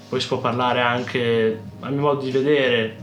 Poi 0.09 0.19
si 0.19 0.27
può 0.27 0.39
parlare 0.39 0.81
anche, 0.81 1.61
a 1.81 1.89
mio 1.89 2.01
modo 2.01 2.21
di 2.21 2.31
vedere, 2.31 2.95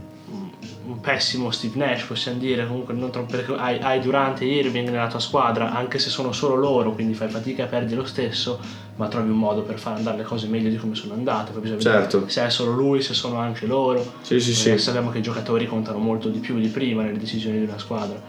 un- 0.87 0.99
pessimo 1.01 1.51
Steve 1.51 1.77
Nash, 1.77 2.03
possiamo 2.03 2.39
dire, 2.39 2.65
comunque 2.65 2.93
non 2.93 3.11
troppo, 3.11 3.31
perché 3.35 3.53
hai, 3.55 3.77
hai 3.79 3.99
Durant 3.99 4.41
e 4.41 4.45
Irving 4.45 4.89
nella 4.89 5.07
tua 5.07 5.19
squadra, 5.19 5.73
anche 5.73 5.99
se 5.99 6.09
sono 6.09 6.31
solo 6.31 6.55
loro, 6.55 6.93
quindi 6.93 7.13
fai 7.13 7.29
fatica 7.29 7.63
e 7.63 7.67
perdi 7.67 7.93
lo 7.95 8.05
stesso, 8.05 8.59
ma 8.95 9.07
trovi 9.07 9.29
un 9.29 9.37
modo 9.37 9.61
per 9.61 9.77
far 9.79 9.95
andare 9.95 10.17
le 10.17 10.23
cose 10.23 10.47
meglio 10.47 10.69
di 10.69 10.77
come 10.77 10.95
sono 10.95 11.13
andate. 11.13 11.51
Poi 11.51 11.61
bisogna 11.61 11.79
Certo. 11.81 12.17
vedere 12.19 12.31
se 12.31 12.45
è 12.45 12.49
solo 12.49 12.71
lui, 12.71 13.01
se 13.01 13.13
sono 13.13 13.37
anche 13.37 13.65
loro. 13.65 13.99
sì 14.21 14.39
sì 14.39 14.51
Perché 14.53 14.77
sì 14.77 14.83
Sappiamo 14.83 15.09
che 15.11 15.19
i 15.19 15.21
giocatori 15.21 15.67
contano 15.67 15.97
molto 15.99 16.29
di 16.29 16.39
più 16.39 16.57
di 16.59 16.67
prima 16.67 17.03
nelle 17.03 17.17
decisioni 17.19 17.57
di 17.59 17.63
una 17.65 17.77
squadra. 17.77 18.19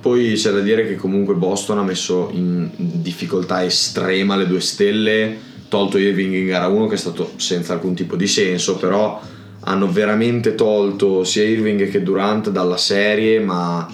Poi 0.00 0.32
c'è 0.34 0.50
da 0.50 0.60
dire 0.60 0.86
che 0.86 0.96
comunque 0.96 1.34
Boston 1.34 1.78
ha 1.78 1.82
messo 1.82 2.30
in 2.32 2.70
difficoltà 2.76 3.62
estrema 3.64 4.34
le 4.36 4.46
due 4.46 4.60
stelle, 4.60 5.36
tolto 5.68 5.98
Irving 5.98 6.34
in 6.34 6.46
gara 6.46 6.68
1 6.68 6.86
che 6.86 6.94
è 6.94 6.98
stato 6.98 7.32
senza 7.36 7.74
alcun 7.74 7.94
tipo 7.94 8.16
di 8.16 8.26
senso, 8.26 8.76
però 8.76 9.20
hanno 9.62 9.90
veramente 9.90 10.54
tolto 10.54 11.24
sia 11.24 11.44
Irving 11.44 11.90
che 11.90 12.02
Durant 12.02 12.50
dalla 12.50 12.76
serie, 12.76 13.40
ma 13.40 13.86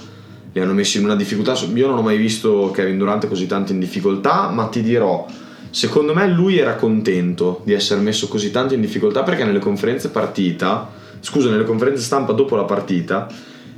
li 0.52 0.60
hanno 0.60 0.72
messi 0.72 0.98
in 0.98 1.04
una 1.04 1.16
difficoltà. 1.16 1.54
Io 1.74 1.86
non 1.88 1.98
ho 1.98 2.02
mai 2.02 2.16
visto 2.16 2.70
Kevin 2.72 2.98
Durant 2.98 3.26
così 3.28 3.46
tanto 3.46 3.72
in 3.72 3.78
difficoltà, 3.78 4.48
ma 4.48 4.66
ti 4.66 4.82
dirò, 4.82 5.26
secondo 5.70 6.14
me 6.14 6.26
lui 6.28 6.58
era 6.58 6.76
contento 6.76 7.60
di 7.64 7.72
essere 7.72 8.00
messo 8.00 8.28
così 8.28 8.50
tanto 8.50 8.74
in 8.74 8.80
difficoltà 8.80 9.22
perché 9.22 9.44
nelle 9.44 9.58
conferenze 9.58 10.08
partita, 10.10 10.90
scusa, 11.20 11.50
nelle 11.50 11.64
conferenze 11.64 12.02
stampa 12.02 12.32
dopo 12.32 12.56
la 12.56 12.64
partita, 12.64 13.26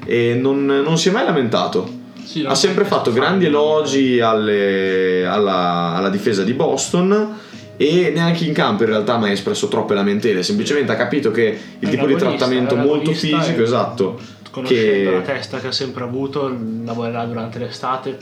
e 0.05 0.39
non, 0.41 0.65
non 0.65 0.97
si 0.97 1.09
è 1.09 1.13
mai 1.13 1.25
lamentato 1.25 1.91
Sì, 2.23 2.45
ha 2.47 2.55
sempre 2.55 2.85
fatto 2.85 3.13
grandi 3.13 3.47
elogi 3.47 4.21
alle- 4.21 5.27
alla, 5.27 5.95
alla 5.97 6.09
difesa 6.09 6.45
di 6.45 6.53
Boston 6.53 7.37
e 7.79 8.11
neanche 8.13 8.45
in 8.45 8.53
campo 8.53 8.83
in 8.83 8.91
realtà 8.91 9.17
mai 9.17 9.31
ha 9.31 9.33
espresso 9.33 9.69
troppe 9.69 9.95
lamentele, 9.95 10.43
semplicemente 10.43 10.93
ha 10.93 10.97
capito 10.97 11.31
che 11.31 11.59
il 11.79 11.89
tipo 11.89 12.07
di 12.07 12.17
trattamento 12.17 12.77
molto 12.77 13.13
fisico, 13.13 13.63
esatto, 13.63 14.19
Conoscendo 14.51 15.11
che- 15.11 15.17
la 15.17 15.21
testa 15.23 15.59
che 15.61 15.69
ha 15.69 15.73
sempre 15.73 16.03
avuto, 16.05 16.55
lavorerà 16.85 17.25
durante 17.25 17.59
l'estate 17.59 18.17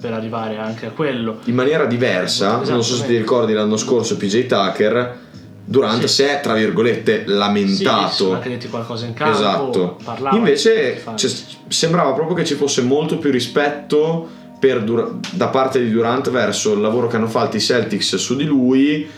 per 0.00 0.12
arrivare 0.12 0.56
anche 0.58 0.86
a 0.86 0.90
quello. 0.90 1.38
in 1.44 1.54
maniera 1.54 1.84
diversa, 1.86 2.56
non 2.66 2.82
so 2.82 2.94
se 2.96 3.06
ti 3.06 3.16
ricordi 3.16 3.52
l'anno 3.52 3.76
scorso 3.76 4.16
PJ 4.16 4.46
Tucker 4.46 5.18
Durant 5.62 6.00
Sì. 6.00 6.08
si 6.08 6.22
è, 6.22 6.40
tra 6.42 6.54
virgolette, 6.54 7.24
Sì, 7.26 7.32
lamentato. 7.32 8.12
sono 8.12 8.34
anche 8.34 8.48
detti 8.48 8.68
qualcosa 8.68 9.06
in 9.06 9.12
campo. 9.12 9.38
Esatto. 9.38 9.96
parlava 10.02 10.36
Invece 10.36 11.00
sembrava 11.68 12.12
proprio 12.12 12.34
che 12.34 12.44
ci 12.44 12.54
fosse 12.54 12.82
molto 12.82 13.18
più 13.18 13.30
rispetto 13.30 14.28
Dur- 14.84 15.18
da 15.32 15.48
parte 15.48 15.82
di 15.82 15.90
Durant 15.90 16.30
verso 16.30 16.74
il 16.74 16.80
lavoro 16.80 17.06
che 17.06 17.16
hanno 17.16 17.26
fatto 17.28 17.56
i 17.56 17.60
Celtics 17.60 18.16
su 18.16 18.36
di 18.36 18.44
lui 18.44 19.08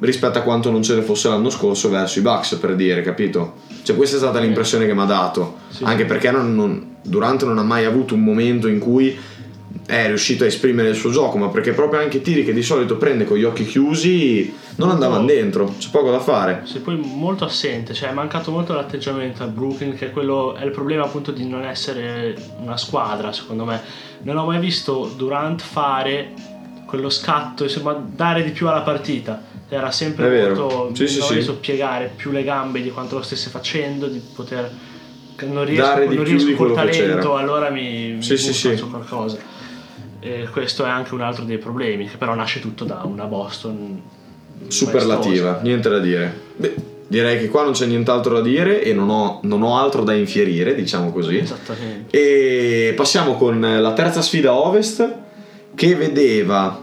rispetto 0.00 0.38
a 0.38 0.42
quanto 0.42 0.70
non 0.70 0.82
ce 0.82 0.94
ne 0.94 1.02
fosse 1.02 1.28
l'anno 1.28 1.48
scorso 1.50 1.88
verso 1.88 2.18
i 2.18 2.22
Bucks 2.22 2.54
per 2.54 2.74
dire, 2.76 3.02
capito? 3.02 3.54
Cioè 3.82 3.94
questa 3.96 4.16
è 4.16 4.18
stata 4.18 4.38
l'impressione 4.40 4.86
che 4.86 4.94
mi 4.94 5.00
ha 5.00 5.04
dato, 5.04 5.58
Sì, 5.68 5.84
anche 5.84 6.02
sì. 6.02 6.06
perché 6.08 6.30
non- 6.30 6.54
non- 6.54 6.94
Durant 7.02 7.44
non 7.44 7.58
ha 7.58 7.62
mai 7.62 7.84
avuto 7.84 8.14
un 8.14 8.22
momento 8.24 8.66
in 8.68 8.78
cui 8.78 9.16
è 9.84 10.06
riuscito 10.06 10.44
a 10.44 10.46
esprimere 10.46 10.88
il 10.88 10.94
suo 10.94 11.10
gioco, 11.10 11.36
ma 11.36 11.48
perché 11.48 11.72
proprio 11.72 12.00
anche 12.00 12.18
i 12.18 12.22
tiri 12.22 12.44
che 12.44 12.52
di 12.52 12.62
solito 12.62 12.96
prende 12.96 13.24
con 13.24 13.36
gli 13.36 13.44
occhi 13.44 13.66
chiusi 13.66 14.54
non 14.76 14.90
andavano 14.90 15.20
No. 15.20 15.26
dentro, 15.26 15.74
c'è 15.78 15.88
poco 15.90 16.10
da 16.10 16.20
fare. 16.20 16.62
Sì, 16.64 16.78
poi 16.80 16.96
molto 16.96 17.44
assente, 17.44 17.94
cioè 17.94 18.10
è 18.10 18.12
mancato 18.12 18.50
molto 18.50 18.74
l'atteggiamento 18.74 19.42
a 19.42 19.46
Brooklyn, 19.46 19.94
che 19.96 20.06
è, 20.06 20.10
quello, 20.10 20.54
è 20.54 20.64
il 20.64 20.70
problema 20.70 21.04
appunto 21.04 21.32
di 21.32 21.46
non 21.46 21.64
essere 21.64 22.34
una 22.60 22.76
squadra, 22.76 23.32
secondo 23.32 23.64
me. 23.64 23.80
Non 24.22 24.36
ho 24.36 24.46
mai 24.46 24.58
visto 24.58 25.12
Durant 25.16 25.60
fare 25.62 26.32
quello 26.86 27.10
scatto, 27.10 27.64
insomma, 27.64 27.92
dare 27.92 28.42
di 28.44 28.50
più 28.50 28.68
alla 28.68 28.82
partita. 28.82 29.42
Era 29.68 29.90
sempre 29.90 30.46
molto. 30.46 30.90
Sì, 30.94 31.08
sì, 31.08 31.18
non 31.18 31.42
sì. 31.42 31.52
piegare 31.60 32.12
più 32.14 32.30
le 32.30 32.44
gambe 32.44 32.80
di 32.80 32.90
quanto 32.90 33.16
lo 33.16 33.22
stesse 33.22 33.50
facendo, 33.50 34.06
di 34.06 34.22
poter. 34.34 34.70
Non 35.40 35.64
riesco, 35.64 35.82
Dare 35.82 36.08
di 36.08 36.14
non 36.14 36.24
riesco 36.24 36.54
col 36.54 36.72
talento, 36.74 37.36
allora 37.36 37.68
mi, 37.70 38.12
mi 38.12 38.22
Sì, 38.22 38.36
sì, 38.36 38.46
butto, 38.46 38.56
sì. 38.56 38.68
faccio 38.70 38.88
qualcosa. 38.88 39.38
E 40.26 40.48
questo 40.50 40.84
è 40.84 40.88
anche 40.88 41.14
un 41.14 41.20
altro 41.20 41.44
dei 41.44 41.58
problemi, 41.58 42.08
che 42.08 42.16
però 42.16 42.34
nasce 42.34 42.60
tutto 42.60 42.84
da 42.84 43.02
una 43.04 43.24
Boston 43.24 44.02
superlativa, 44.66 45.50
maestosa. 45.50 45.60
niente 45.62 45.88
da 45.88 45.98
dire. 46.00 46.40
Beh, 46.56 46.74
direi 47.06 47.38
che 47.38 47.48
qua 47.48 47.62
non 47.62 47.72
c'è 47.72 47.86
nient'altro 47.86 48.34
da 48.34 48.40
dire 48.40 48.82
e 48.82 48.92
non 48.92 49.08
ho, 49.08 49.40
non 49.44 49.62
ho 49.62 49.78
altro 49.78 50.02
da 50.02 50.14
infierire, 50.14 50.74
diciamo 50.74 51.12
così. 51.12 51.38
Esattamente. 51.38 52.16
E 52.16 52.92
passiamo 52.96 53.34
con 53.34 53.60
la 53.60 53.92
terza 53.92 54.20
sfida 54.20 54.52
ovest 54.52 55.14
che 55.74 55.94
vedeva 55.94 56.82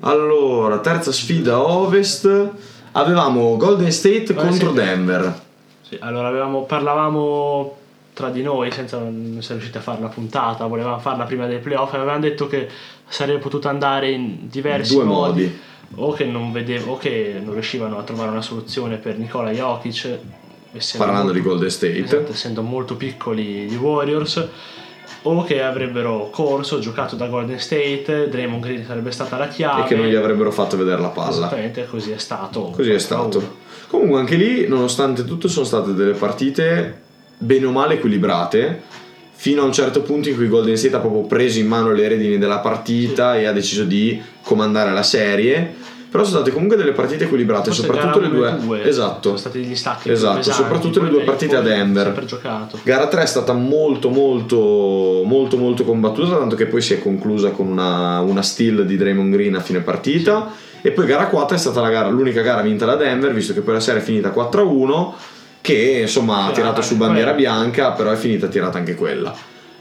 allora, 0.00 0.78
terza 0.80 1.12
sfida 1.12 1.64
ovest 1.64 2.50
avevamo 2.92 3.56
Golden 3.56 3.92
State 3.92 4.34
Golden 4.34 4.48
contro 4.48 4.72
State. 4.72 4.84
Denver. 4.84 5.40
Sì, 5.88 5.96
allora 6.00 6.28
avevamo, 6.28 6.64
parlavamo 6.64 7.76
tra 8.22 8.30
di 8.30 8.42
noi 8.42 8.70
senza 8.70 8.98
non 8.98 9.34
essere 9.38 9.54
riusciti 9.54 9.78
a 9.78 9.80
fare 9.80 10.00
la 10.00 10.06
puntata, 10.06 10.64
volevamo 10.66 10.98
farla 11.00 11.24
prima 11.24 11.46
dei 11.46 11.58
playoff 11.58 11.92
e 11.92 11.96
avevamo 11.96 12.20
detto 12.20 12.46
che 12.46 12.68
sarebbe 13.08 13.40
potuta 13.40 13.68
andare 13.68 14.10
in 14.12 14.48
diversi 14.48 14.94
Due 14.94 15.02
modi. 15.04 15.58
o 15.96 16.12
che 16.12 16.24
non 16.24 16.52
vedevo 16.52 16.92
o 16.92 16.96
che 16.98 17.40
non 17.42 17.52
riuscivano 17.54 17.98
a 17.98 18.02
trovare 18.04 18.30
una 18.30 18.40
soluzione 18.42 18.96
per 18.98 19.18
Nikola 19.18 19.50
Jokic 19.50 20.18
Parlando 20.96 21.24
molto- 21.24 21.38
di 21.38 21.40
Golden 21.42 21.70
State. 21.70 21.98
esatto, 22.04 22.30
essendo 22.32 22.62
molto 22.62 22.94
piccoli 22.96 23.70
i 23.70 23.74
Warriors 23.76 24.48
o 25.24 25.42
che 25.44 25.62
avrebbero 25.62 26.30
corso, 26.30 26.78
giocato 26.78 27.16
da 27.16 27.26
Golden 27.26 27.58
State, 27.58 28.28
Draymond 28.30 28.62
Green 28.62 28.84
sarebbe 28.86 29.10
stata 29.10 29.36
la 29.36 29.48
chiave 29.48 29.82
E 29.82 29.84
che 29.86 29.94
non 29.96 30.06
gli 30.06 30.14
avrebbero 30.14 30.50
fatto 30.52 30.76
vedere 30.76 31.00
la 31.00 31.08
palla. 31.08 31.30
Esattamente, 31.30 31.86
così 31.86 32.12
è 32.12 32.18
stato. 32.18 32.70
Così 32.74 32.90
è 32.90 32.98
stato. 32.98 33.56
Comunque 33.88 34.20
anche 34.20 34.36
lì, 34.36 34.66
nonostante 34.68 35.24
tutto, 35.24 35.48
sono 35.48 35.66
state 35.66 35.92
delle 35.92 36.12
partite 36.14 37.00
bene 37.42 37.66
o 37.66 37.70
male 37.70 37.94
equilibrate, 37.94 38.82
fino 39.32 39.62
a 39.62 39.64
un 39.64 39.72
certo 39.72 40.02
punto 40.02 40.28
in 40.28 40.36
cui 40.36 40.48
Golden 40.48 40.76
State 40.76 40.94
ha 40.96 41.00
proprio 41.00 41.22
preso 41.22 41.58
in 41.58 41.66
mano 41.66 41.92
le 41.92 42.06
redini 42.06 42.38
della 42.38 42.58
partita 42.60 43.36
e 43.36 43.46
ha 43.46 43.52
deciso 43.52 43.84
di 43.84 44.20
comandare 44.42 44.92
la 44.92 45.02
serie. 45.02 45.74
Però 46.12 46.24
sono 46.24 46.36
state 46.36 46.52
comunque 46.52 46.76
delle 46.76 46.92
partite 46.92 47.24
equilibrate, 47.24 47.70
Forse 47.70 47.86
soprattutto 47.86 48.20
le 48.20 48.28
due. 48.28 48.54
due 48.60 48.84
Esatto. 48.84 49.28
Sono 49.28 49.36
stati 49.38 49.62
degli 49.62 49.74
stacchi 49.74 50.10
Esatto, 50.10 50.36
pesanti, 50.36 50.62
soprattutto 50.62 51.02
le 51.02 51.08
due 51.08 51.22
partite 51.22 51.56
a 51.56 51.62
Denver. 51.62 52.12
Gara 52.82 53.08
3 53.08 53.22
è 53.22 53.26
stata 53.26 53.54
molto 53.54 54.10
molto 54.10 55.22
molto 55.24 55.56
molto 55.56 55.84
combattuta, 55.84 56.36
tanto 56.36 56.54
che 56.54 56.66
poi 56.66 56.82
si 56.82 56.92
è 56.92 56.98
conclusa 56.98 57.50
con 57.52 57.66
una, 57.66 58.20
una 58.20 58.42
steal 58.42 58.84
di 58.84 58.98
Draymond 58.98 59.32
Green 59.32 59.54
a 59.54 59.60
fine 59.60 59.80
partita. 59.80 60.52
E 60.82 60.90
poi 60.90 61.06
gara 61.06 61.28
4 61.28 61.56
è 61.56 61.58
stata 61.58 61.80
la 61.80 61.88
gara- 61.88 62.08
l'unica 62.10 62.42
gara 62.42 62.60
vinta 62.60 62.84
da 62.84 62.96
Denver, 62.96 63.32
visto 63.32 63.54
che 63.54 63.62
poi 63.62 63.72
la 63.72 63.80
serie 63.80 64.02
è 64.02 64.04
finita 64.04 64.34
4-1, 64.34 65.12
che 65.62 66.00
insomma 66.02 66.46
ha 66.46 66.52
tirato 66.52 66.82
su 66.82 66.96
bandiera 66.96 67.32
bianca, 67.32 67.92
però 67.92 68.10
è 68.10 68.16
finita 68.16 68.48
tirata 68.48 68.76
anche 68.76 68.94
quella. 68.94 69.34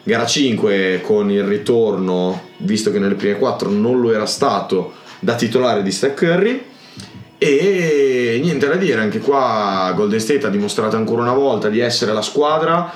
Gara 0.04 0.26
5 0.26 1.02
con 1.04 1.30
il 1.30 1.44
ritorno, 1.44 2.50
visto 2.58 2.92
che 2.92 3.00
nelle 3.00 3.16
prime 3.16 3.38
4 3.38 3.70
non 3.70 4.00
lo 4.00 4.14
era 4.14 4.26
stato, 4.26 4.94
da 5.20 5.36
titolare 5.36 5.84
di 5.84 5.92
Steph 5.92 6.18
Curry. 6.18 6.64
E 7.38 8.40
niente 8.42 8.68
da 8.68 8.76
dire, 8.76 9.02
anche 9.02 9.20
qua 9.20 9.92
Golden 9.96 10.20
State 10.20 10.46
ha 10.46 10.50
dimostrato 10.50 10.96
ancora 10.96 11.24
una 11.24 11.34
volta 11.34 11.70
di 11.70 11.80
essere 11.80 12.14
la 12.14 12.22
squadra 12.22 12.94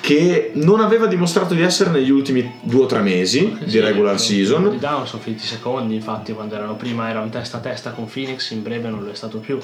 che 0.00 0.52
non 0.54 0.80
aveva 0.80 1.06
dimostrato 1.06 1.54
di 1.54 1.62
essere 1.62 1.90
negli 1.90 2.10
ultimi 2.10 2.58
due 2.62 2.84
o 2.84 2.86
tre 2.86 3.00
mesi 3.00 3.56
di 3.64 3.70
Sì, 3.70 3.80
regular 3.80 4.14
I 4.14 4.18
season. 4.18 4.78
down 4.78 5.06
sono 5.08 5.20
finiti 5.20 5.44
secondi, 5.44 5.96
infatti, 5.96 6.32
quando 6.32 6.54
erano 6.54 6.76
prima 6.76 7.10
erano 7.10 7.28
testa 7.28 7.56
a 7.56 7.60
testa 7.60 7.90
con 7.90 8.06
Phoenix, 8.06 8.50
in 8.52 8.62
breve 8.62 8.88
non 8.88 9.02
lo 9.02 9.10
è 9.10 9.14
stato 9.14 9.38
più. 9.38 9.58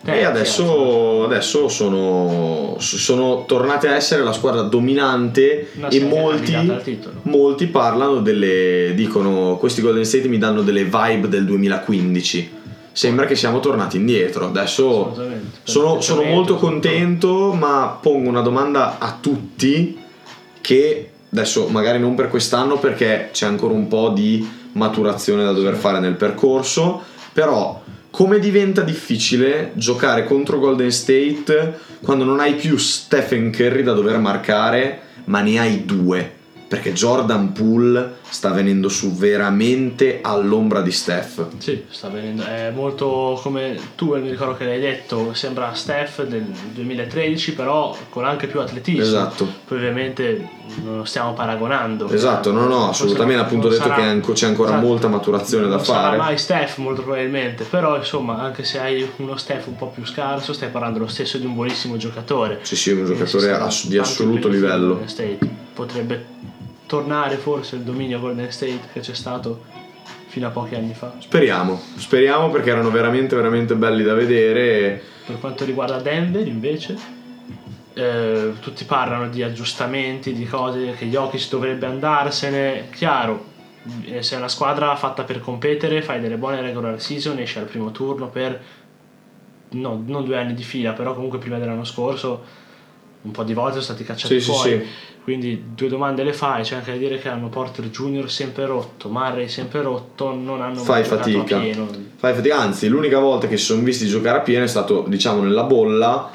Terzi, 0.00 0.20
E 0.20 0.24
adesso, 0.24 1.24
adesso 1.24 1.68
sono, 1.68 2.76
sono 2.78 3.44
tornate 3.46 3.88
a 3.88 3.94
essere 3.94 4.22
la 4.22 4.32
squadra 4.32 4.62
dominante 4.62 5.70
Una 5.74 5.88
e 5.88 6.00
molti, 6.00 6.54
molti 7.22 7.66
parlano 7.66 8.20
delle. 8.20 8.92
dicono 8.94 9.56
questi 9.58 9.82
Golden 9.82 10.04
State 10.04 10.28
mi 10.28 10.38
danno 10.38 10.62
delle 10.62 10.84
vibe 10.84 11.28
del 11.28 11.44
2015. 11.44 12.56
Sembra 12.92 13.26
che 13.26 13.34
siamo 13.34 13.60
tornati 13.60 13.96
indietro. 13.96 14.46
Adesso 14.46 15.16
sono, 15.64 16.00
sono 16.00 16.22
molto 16.22 16.56
contento, 16.56 17.52
ma 17.52 17.98
pongo 18.00 18.28
una 18.28 18.42
domanda 18.42 18.98
a 18.98 19.16
tutti 19.20 19.98
che 20.60 21.10
adesso 21.30 21.66
magari 21.68 21.98
non 21.98 22.14
per 22.14 22.28
quest'anno 22.28 22.78
perché 22.78 23.30
c'è 23.32 23.46
ancora 23.46 23.74
un 23.74 23.88
po' 23.88 24.10
di 24.10 24.48
maturazione 24.72 25.44
da 25.44 25.52
dover 25.52 25.74
fare 25.74 26.00
nel 26.00 26.14
percorso, 26.14 27.02
però 27.32 27.77
come 28.10 28.38
diventa 28.38 28.82
difficile 28.82 29.72
giocare 29.74 30.24
contro 30.24 30.58
Golden 30.58 30.90
State 30.90 31.78
quando 32.02 32.24
non 32.24 32.40
hai 32.40 32.54
più 32.54 32.76
Stephen 32.76 33.50
Curry 33.50 33.82
da 33.82 33.92
dover 33.92 34.18
marcare, 34.18 35.00
ma 35.24 35.40
ne 35.40 35.58
hai 35.58 35.84
due? 35.84 36.36
Perché 36.68 36.92
Jordan 36.92 37.52
Poole 37.52 38.16
sta 38.28 38.50
venendo 38.50 38.90
su 38.90 39.14
veramente 39.14 40.18
all'ombra 40.20 40.82
di 40.82 40.92
Steph. 40.92 41.46
Sì, 41.56 41.84
sta 41.88 42.08
venendo. 42.08 42.44
È 42.44 42.70
molto 42.74 43.40
come 43.42 43.74
tu 43.96 44.14
mi 44.14 44.28
ricordo 44.28 44.54
che 44.54 44.66
l'hai 44.66 44.78
detto, 44.78 45.32
sembra 45.32 45.72
Steph 45.72 46.24
del 46.24 46.44
2013, 46.74 47.54
però 47.54 47.96
con 48.10 48.26
anche 48.26 48.46
più 48.46 48.60
atletismo. 48.60 49.02
Esatto. 49.02 49.48
Poi 49.66 49.78
ovviamente 49.78 50.46
non 50.84 50.98
lo 50.98 51.04
stiamo 51.04 51.32
paragonando. 51.32 52.10
Esatto, 52.10 52.52
no, 52.52 52.66
no, 52.66 52.90
assolutamente. 52.90 53.40
Appunto, 53.40 53.68
ho 53.68 53.70
detto 53.70 53.82
sarà- 53.84 54.20
che 54.20 54.32
c'è 54.32 54.46
ancora 54.46 54.72
esatto. 54.72 54.86
molta 54.86 55.08
maturazione 55.08 55.68
da 55.68 55.76
non 55.76 55.84
sarà 55.84 56.00
fare. 56.00 56.16
mai 56.18 56.36
Steph 56.36 56.76
molto 56.76 57.02
probabilmente, 57.02 57.64
però 57.64 57.96
insomma 57.96 58.40
anche 58.40 58.64
se 58.64 58.78
hai 58.78 59.08
uno 59.16 59.36
Steph 59.38 59.68
un 59.68 59.76
po' 59.76 59.86
più 59.86 60.04
scarso 60.04 60.52
stai 60.52 60.68
parlando 60.68 60.98
lo 60.98 61.06
stesso 61.06 61.38
di 61.38 61.46
un 61.46 61.54
buonissimo 61.54 61.96
giocatore. 61.96 62.58
Sì, 62.62 62.76
sì, 62.76 62.90
un 62.90 63.06
giocatore 63.06 63.54
sta 63.54 63.64
ass- 63.64 63.86
di 63.86 63.96
assoluto 63.96 64.48
livello. 64.48 65.00
State. 65.06 65.38
Potrebbe 65.72 66.36
tornare 66.88 67.36
forse 67.36 67.76
il 67.76 67.82
dominio 67.82 68.18
Golden 68.18 68.50
State 68.50 68.80
che 68.92 69.00
c'è 69.00 69.14
stato 69.14 69.62
fino 70.26 70.46
a 70.46 70.50
pochi 70.50 70.74
anni 70.74 70.94
fa. 70.94 71.12
Speriamo, 71.18 71.80
speriamo 71.96 72.50
perché 72.50 72.70
erano 72.70 72.90
veramente, 72.90 73.36
veramente 73.36 73.76
belli 73.76 74.02
da 74.02 74.14
vedere. 74.14 75.00
Per 75.26 75.38
quanto 75.38 75.64
riguarda 75.64 75.98
Denver 76.00 76.46
invece, 76.46 76.96
eh, 77.92 78.54
tutti 78.60 78.84
parlano 78.84 79.28
di 79.28 79.42
aggiustamenti, 79.42 80.32
di 80.32 80.46
cose 80.46 80.94
che 80.96 81.06
Jokic 81.06 81.48
dovrebbe 81.50 81.86
andarsene. 81.86 82.88
Chiaro, 82.90 83.44
eh, 84.04 84.22
se 84.22 84.34
è 84.34 84.38
una 84.38 84.48
squadra 84.48 84.96
fatta 84.96 85.24
per 85.24 85.40
competere, 85.40 86.00
fai 86.00 86.20
delle 86.20 86.36
buone 86.36 86.62
regular 86.62 87.00
season, 87.00 87.38
esci 87.38 87.58
al 87.58 87.66
primo 87.66 87.90
turno 87.90 88.28
per 88.28 88.60
no, 89.70 90.02
non 90.06 90.24
due 90.24 90.38
anni 90.38 90.54
di 90.54 90.62
fila, 90.62 90.92
però 90.92 91.14
comunque 91.14 91.38
prima 91.38 91.58
dell'anno 91.58 91.84
scorso 91.84 92.57
un 93.28 93.34
po' 93.34 93.42
di 93.44 93.54
volte 93.54 93.72
sono 93.80 93.84
stati 93.84 94.04
cacciati 94.04 94.34
Sì, 94.34 94.40
sì, 94.40 94.50
fuori. 94.50 94.70
sì. 94.70 94.86
Quindi 95.22 95.62
due 95.74 95.88
domande 95.88 96.22
le 96.24 96.32
fai, 96.32 96.62
c'è 96.62 96.76
anche 96.76 96.90
da 96.92 96.96
dire 96.96 97.18
che 97.18 97.28
hanno 97.28 97.48
Porter 97.50 97.84
Junior 97.90 98.30
sempre 98.30 98.64
rotto, 98.64 99.10
Murray 99.10 99.46
sempre 99.48 99.82
rotto, 99.82 100.34
non 100.34 100.62
hanno 100.62 100.76
Fai 100.76 101.00
mai 101.02 101.08
giocato 101.08 101.30
fatica. 101.30 101.56
a 101.56 101.60
pieno. 101.60 101.86
Fai 102.16 102.34
fatica, 102.34 102.58
anzi, 102.58 102.88
l'unica 102.88 103.18
volta 103.18 103.46
che 103.46 103.58
si 103.58 103.64
sono 103.66 103.82
visti 103.82 104.06
giocare 104.06 104.38
a 104.38 104.40
pieno 104.40 104.64
è 104.64 104.68
stato, 104.68 105.04
diciamo, 105.06 105.42
nella 105.42 105.64
bolla. 105.64 106.30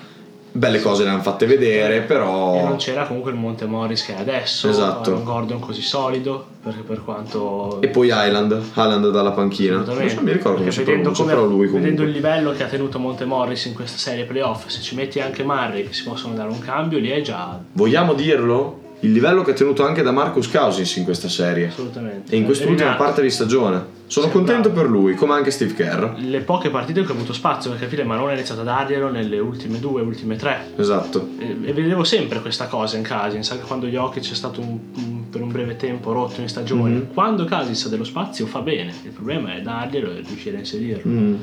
Belle 0.55 0.79
cose 0.81 1.03
le 1.03 1.09
hanno 1.09 1.21
fatte 1.23 1.47
vedere, 1.47 1.95
E 1.95 1.97
non 1.97 2.05
però. 2.07 2.75
c'era 2.75 3.07
comunque 3.07 3.31
il 3.31 3.37
Monte 3.37 3.65
Morris 3.65 4.05
che 4.05 4.15
è 4.15 4.19
adesso, 4.19 4.69
Esatto. 4.69 5.09
Aaron 5.09 5.23
Gordon 5.23 5.59
così 5.59 5.81
solido, 5.81 6.45
perché 6.61 6.81
per 6.81 7.03
quanto... 7.03 7.81
E 7.81 7.87
poi 7.87 8.09
Island, 8.11 8.61
Island 8.69 9.09
dalla 9.09 9.31
panchina. 9.31 9.77
Non 9.77 9.85
so, 10.09 10.21
mi 10.21 10.31
ricordo 10.31 10.59
come 10.59 10.71
si 10.71 10.83
pronuncia, 10.83 11.11
come- 11.23 11.33
però 11.33 11.43
lui 11.45 11.65
comunque. 11.65 11.79
vedendo 11.79 12.03
il 12.03 12.11
livello 12.11 12.51
che 12.51 12.63
ha 12.63 12.67
tenuto 12.67 12.99
Monte 12.99 13.25
Morris 13.25 13.65
in 13.65 13.73
questa 13.73 13.97
serie 13.97 14.25
playoff, 14.25 14.67
se 14.67 14.79
ci 14.81 14.93
metti 14.93 15.19
anche 15.19 15.43
Murray 15.43 15.87
che 15.87 15.93
si 15.93 16.03
possono 16.03 16.35
dare 16.35 16.49
un 16.49 16.59
cambio, 16.59 16.99
lì 16.99 17.09
è 17.09 17.21
già... 17.21 17.59
Vogliamo 17.71 18.13
dirlo? 18.13 18.81
Il 19.03 19.11
livello 19.11 19.41
che 19.43 19.51
ha 19.51 19.53
tenuto 19.53 19.85
anche 19.85 20.01
da 20.01 20.11
Marcus 20.11 20.49
Cousins 20.49 20.95
in 20.95 21.03
questa 21.03 21.27
serie 21.27 21.67
Assolutamente. 21.67 22.33
e 22.33 22.37
in 22.37 22.45
quest'ultima 22.45 22.91
Rinato. 22.91 23.03
parte 23.03 23.21
di 23.21 23.29
stagione. 23.29 24.01
Sono 24.07 24.27
Sì, 24.27 24.31
contento 24.31 24.69
bravo. 24.69 24.81
per 24.81 24.89
lui, 24.97 25.15
come 25.15 25.33
anche 25.33 25.51
Steve 25.51 25.73
Kerr. 25.73 26.17
Le 26.19 26.39
poche 26.41 26.69
partite 26.69 26.99
in 26.99 27.05
cui 27.05 27.13
ha 27.13 27.17
avuto 27.17 27.33
spazio, 27.33 27.69
perché 27.71 27.85
alla 27.85 27.93
fine 27.95 28.07
Marone 28.07 28.31
ha 28.31 28.35
iniziato 28.35 28.61
a 28.61 28.63
darglielo 28.63 29.09
nelle 29.09 29.39
ultime 29.39 29.79
due, 29.79 30.01
ultime 30.01 30.35
tre. 30.37 30.71
Esatto. 30.77 31.29
E, 31.39 31.57
e 31.63 31.73
vedevo 31.73 32.03
sempre 32.03 32.39
questa 32.39 32.67
cosa 32.67 32.95
in 32.95 33.05
Cousins, 33.05 33.49
anche 33.51 33.65
quando 33.65 33.87
Jokic 33.87 34.31
è 34.31 34.35
stato 34.35 34.61
un- 34.61 34.79
un- 34.95 35.29
per 35.29 35.41
un 35.41 35.51
breve 35.51 35.75
tempo 35.75 36.13
rotto 36.13 36.39
in 36.41 36.47
stagione. 36.47 36.89
Mhm. 36.95 37.07
Quando 37.13 37.45
Cousins 37.45 37.85
ha 37.85 37.89
dello 37.89 38.03
spazio 38.05 38.45
fa 38.45 38.59
bene, 38.59 38.93
il 39.03 39.09
problema 39.11 39.53
è 39.55 39.61
darglielo 39.61 40.11
e 40.11 40.23
riuscire 40.25 40.57
a 40.57 40.59
inserirlo. 40.59 41.11
Mm. 41.11 41.35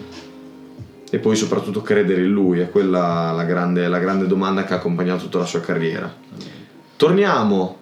E 1.11 1.19
poi 1.19 1.35
soprattutto 1.35 1.83
credere 1.83 2.23
in 2.23 2.31
lui, 2.31 2.61
è 2.61 2.71
quella 2.71 3.33
la 3.33 3.43
grande, 3.45 3.89
la 3.89 3.99
grande 3.99 4.29
domanda 4.29 4.63
che 4.65 4.75
ha 4.75 4.77
accompagnato 4.77 5.25
tutta 5.25 5.39
la 5.39 5.45
sua 5.45 5.61
carriera. 5.61 6.15
Torniamo 7.01 7.79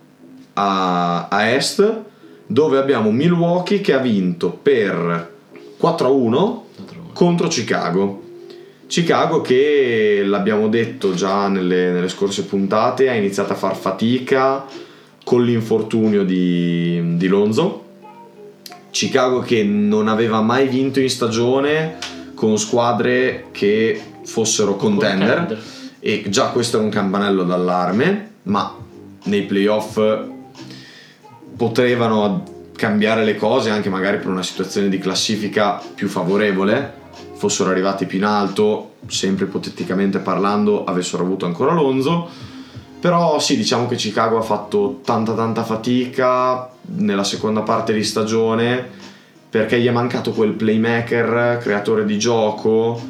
a, 0.53 1.27
a 1.27 1.49
Est, 1.49 2.03
dove 2.47 2.79
abbiamo 2.79 3.11
Milwaukee 3.11 3.81
che 3.81 3.93
ha 3.93 3.99
vinto 3.99 4.51
per 4.51 5.35
4-1 5.83 6.59
contro 7.15 7.49
Chicago. 7.49 8.23
Chicago 8.87 9.41
che 9.41 10.23
l'abbiamo 10.25 10.69
detto 10.69 11.15
già 11.15 11.49
nelle, 11.49 11.91
nelle 11.91 12.09
scorse 12.09 12.45
puntate 12.45 13.09
ha 13.09 13.15
iniziato 13.15 13.55
a 13.55 13.57
far 13.57 13.75
fatica 13.75 14.65
con 15.25 15.43
l'infortunio 15.43 16.23
di, 16.23 17.17
di 17.17 17.27
Lonzo. 17.27 17.87
Chicago 18.91 19.41
che 19.41 19.65
non 19.65 20.07
aveva 20.07 20.43
mai 20.43 20.69
vinto 20.69 21.01
in 21.01 21.11
stagione 21.11 21.97
con 22.35 22.57
squadre 22.57 23.47
che 23.51 24.01
fossero 24.23 24.77
contender 24.77 25.61
e 25.99 26.23
già 26.29 26.51
questo 26.51 26.79
è 26.79 26.81
un 26.81 26.91
campanello 26.91 27.43
d'allarme, 27.43 28.31
ma 28.45 28.87
nei 29.25 29.43
playoff 29.43 30.01
potevano 31.57 32.45
cambiare 32.79 33.25
le 33.25 33.35
cose 33.35 33.71
anche 33.71 33.89
magari 33.89 34.19
per 34.19 34.29
una 34.29 34.45
situazione 34.45 34.89
di 34.89 34.99
classifica 34.99 35.83
più 35.95 36.09
favorevole, 36.09 36.95
fossero 37.35 37.71
arrivati 37.71 38.07
più 38.07 38.19
in 38.19 38.25
alto, 38.25 38.93
sempre 39.09 39.47
ipoteticamente 39.47 40.21
parlando, 40.21 40.85
avessero 40.85 41.25
avuto 41.25 41.45
ancora 41.45 41.73
Lonzo. 41.73 42.29
Però 43.01 43.39
sì, 43.41 43.57
diciamo 43.57 43.87
che 43.87 43.97
Chicago 43.97 44.39
ha 44.39 44.43
fatto 44.43 45.01
tanta 45.05 45.35
tanta 45.35 45.65
fatica 45.65 46.71
nella 46.97 47.25
seconda 47.25 47.63
parte 47.63 47.93
di 47.93 48.03
stagione 48.03 48.97
perché 49.51 49.81
gli 49.81 49.87
è 49.87 49.93
mancato 49.93 50.33
quel 50.33 50.53
playmaker, 50.53 51.59
creatore 51.59 52.05
di 52.05 52.19
gioco 52.19 53.01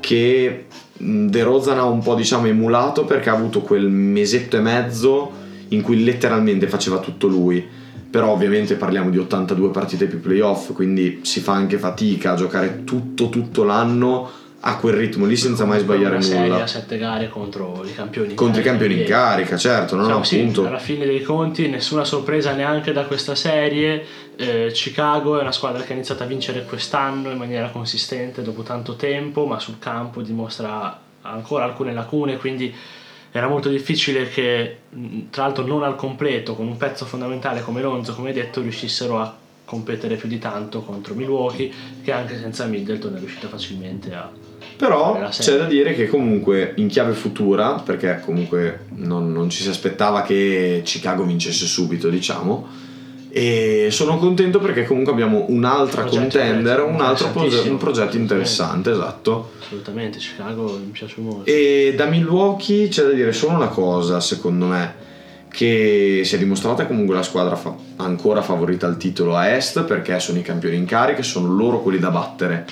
che 0.00 0.66
De 0.96 1.42
Rozan 1.42 1.78
ha 1.78 1.84
un 1.84 2.00
po' 2.00 2.14
diciamo 2.14 2.46
emulato 2.46 3.04
perché 3.04 3.30
ha 3.30 3.34
avuto 3.34 3.60
quel 3.60 3.88
mesetto 3.88 4.56
e 4.56 4.60
mezzo 4.60 5.32
in 5.70 5.82
cui 5.82 6.04
letteralmente 6.04 6.68
faceva 6.68 6.98
tutto 6.98 7.26
lui 7.26 7.66
però 8.10 8.30
ovviamente 8.30 8.74
parliamo 8.74 9.10
di 9.10 9.18
82 9.18 9.70
partite 9.70 10.06
più 10.06 10.20
playoff 10.20 10.72
quindi 10.72 11.20
si 11.22 11.40
fa 11.40 11.52
anche 11.52 11.78
fatica 11.78 12.32
a 12.32 12.36
giocare 12.36 12.84
tutto 12.84 13.28
tutto 13.28 13.64
l'anno 13.64 14.30
a 14.62 14.76
quel 14.76 14.94
ritmo 14.94 15.24
lì 15.24 15.36
senza 15.36 15.64
mai 15.64 15.80
sbagliare 15.80 16.16
una 16.16 16.24
serie 16.24 16.48
nulla 16.48 16.64
a 16.64 16.66
sette 16.66 16.98
gare 16.98 17.30
contro 17.30 17.82
i 17.84 17.94
campioni. 17.94 18.34
contro 18.34 18.60
i 18.60 18.64
campioni 18.64 19.00
in 19.00 19.04
carica 19.06 19.56
certo 19.56 19.96
no, 19.96 20.02
no, 20.02 20.06
Diciamo, 20.06 20.24
sì, 20.24 20.38
appunto 20.40 20.66
alla 20.66 20.78
fine 20.78 21.06
dei 21.06 21.22
conti 21.22 21.68
nessuna 21.68 22.04
sorpresa 22.04 22.52
neanche 22.52 22.92
da 22.92 23.04
questa 23.04 23.34
serie. 23.34 24.04
Eh, 24.36 24.70
Chicago 24.72 25.38
è 25.38 25.40
una 25.40 25.52
squadra 25.52 25.82
che 25.82 25.92
ha 25.92 25.94
iniziato 25.94 26.24
a 26.24 26.26
vincere 26.26 26.64
quest'anno 26.64 27.30
in 27.30 27.38
maniera 27.38 27.70
consistente 27.70 28.42
dopo 28.42 28.62
tanto 28.62 28.96
tempo, 28.96 29.46
ma 29.46 29.58
sul 29.58 29.78
campo 29.78 30.20
dimostra 30.20 30.98
ancora 31.22 31.64
alcune 31.64 31.92
lacune, 31.92 32.36
quindi 32.36 32.74
era 33.32 33.48
molto 33.48 33.68
difficile 33.68 34.28
che, 34.28 34.78
tra 35.30 35.44
l'altro 35.44 35.64
non 35.64 35.82
al 35.82 35.96
completo, 35.96 36.54
con 36.54 36.66
un 36.66 36.76
pezzo 36.76 37.04
fondamentale 37.04 37.62
come 37.62 37.80
Lonzo, 37.80 38.14
come 38.14 38.28
hai 38.28 38.34
detto, 38.34 38.60
riuscissero 38.60 39.20
a 39.20 39.36
competere 39.64 40.16
più 40.16 40.28
di 40.28 40.38
tanto 40.38 40.82
contro 40.82 41.14
Milwaukee, 41.14 41.70
che 42.02 42.10
anche 42.10 42.36
senza 42.36 42.64
Middleton 42.66 43.14
è 43.14 43.18
riuscita 43.18 43.46
facilmente 43.46 44.12
a... 44.12 44.28
Però 44.76 45.28
c'è 45.28 45.56
da 45.56 45.66
dire 45.66 45.94
che 45.94 46.08
comunque 46.08 46.72
in 46.76 46.88
chiave 46.88 47.12
futura, 47.12 47.74
perché 47.74 48.20
comunque 48.24 48.86
non, 48.96 49.30
non 49.32 49.48
ci 49.48 49.62
si 49.62 49.68
aspettava 49.68 50.22
che 50.22 50.80
Chicago 50.84 51.22
vincesse 51.22 51.66
subito, 51.66 52.08
diciamo, 52.08 52.66
e 53.32 53.88
sono 53.90 54.18
contento 54.18 54.58
perché 54.58 54.84
comunque 54.84 55.12
abbiamo 55.12 55.44
un'altra 55.48 56.02
Progetto 56.02 56.20
contender, 56.38 56.82
un 56.82 57.00
altro 57.00 57.28
proge- 57.28 57.46
interessantissimo. 57.46 57.72
un 57.72 57.78
progetto 57.78 58.16
interessante, 58.16 58.90
esatto. 58.90 59.50
Assolutamente, 59.60 60.18
Chicago 60.18 60.78
mi 60.84 60.90
piace 60.90 61.14
molto. 61.20 61.44
E 61.44 61.94
da 61.96 62.06
Milwaukee 62.06 62.88
c'è 62.88 63.04
da 63.04 63.10
dire 63.10 63.32
solo 63.32 63.54
una 63.54 63.68
cosa, 63.68 64.18
secondo 64.20 64.66
me, 64.66 64.94
che 65.48 66.22
si 66.24 66.34
è 66.34 66.38
dimostrata 66.38 66.86
comunque 66.86 67.14
la 67.14 67.22
squadra 67.22 67.54
fa- 67.54 67.74
ancora 67.96 68.42
favorita 68.42 68.86
al 68.86 68.96
titolo 68.96 69.36
a 69.36 69.48
Est 69.50 69.84
perché 69.84 70.18
sono 70.18 70.38
i 70.38 70.42
campioni 70.42 70.76
in 70.76 70.84
carica, 70.84 71.22
sono 71.22 71.52
loro 71.54 71.80
quelli 71.82 71.98
da 71.98 72.10
battere. 72.10 72.66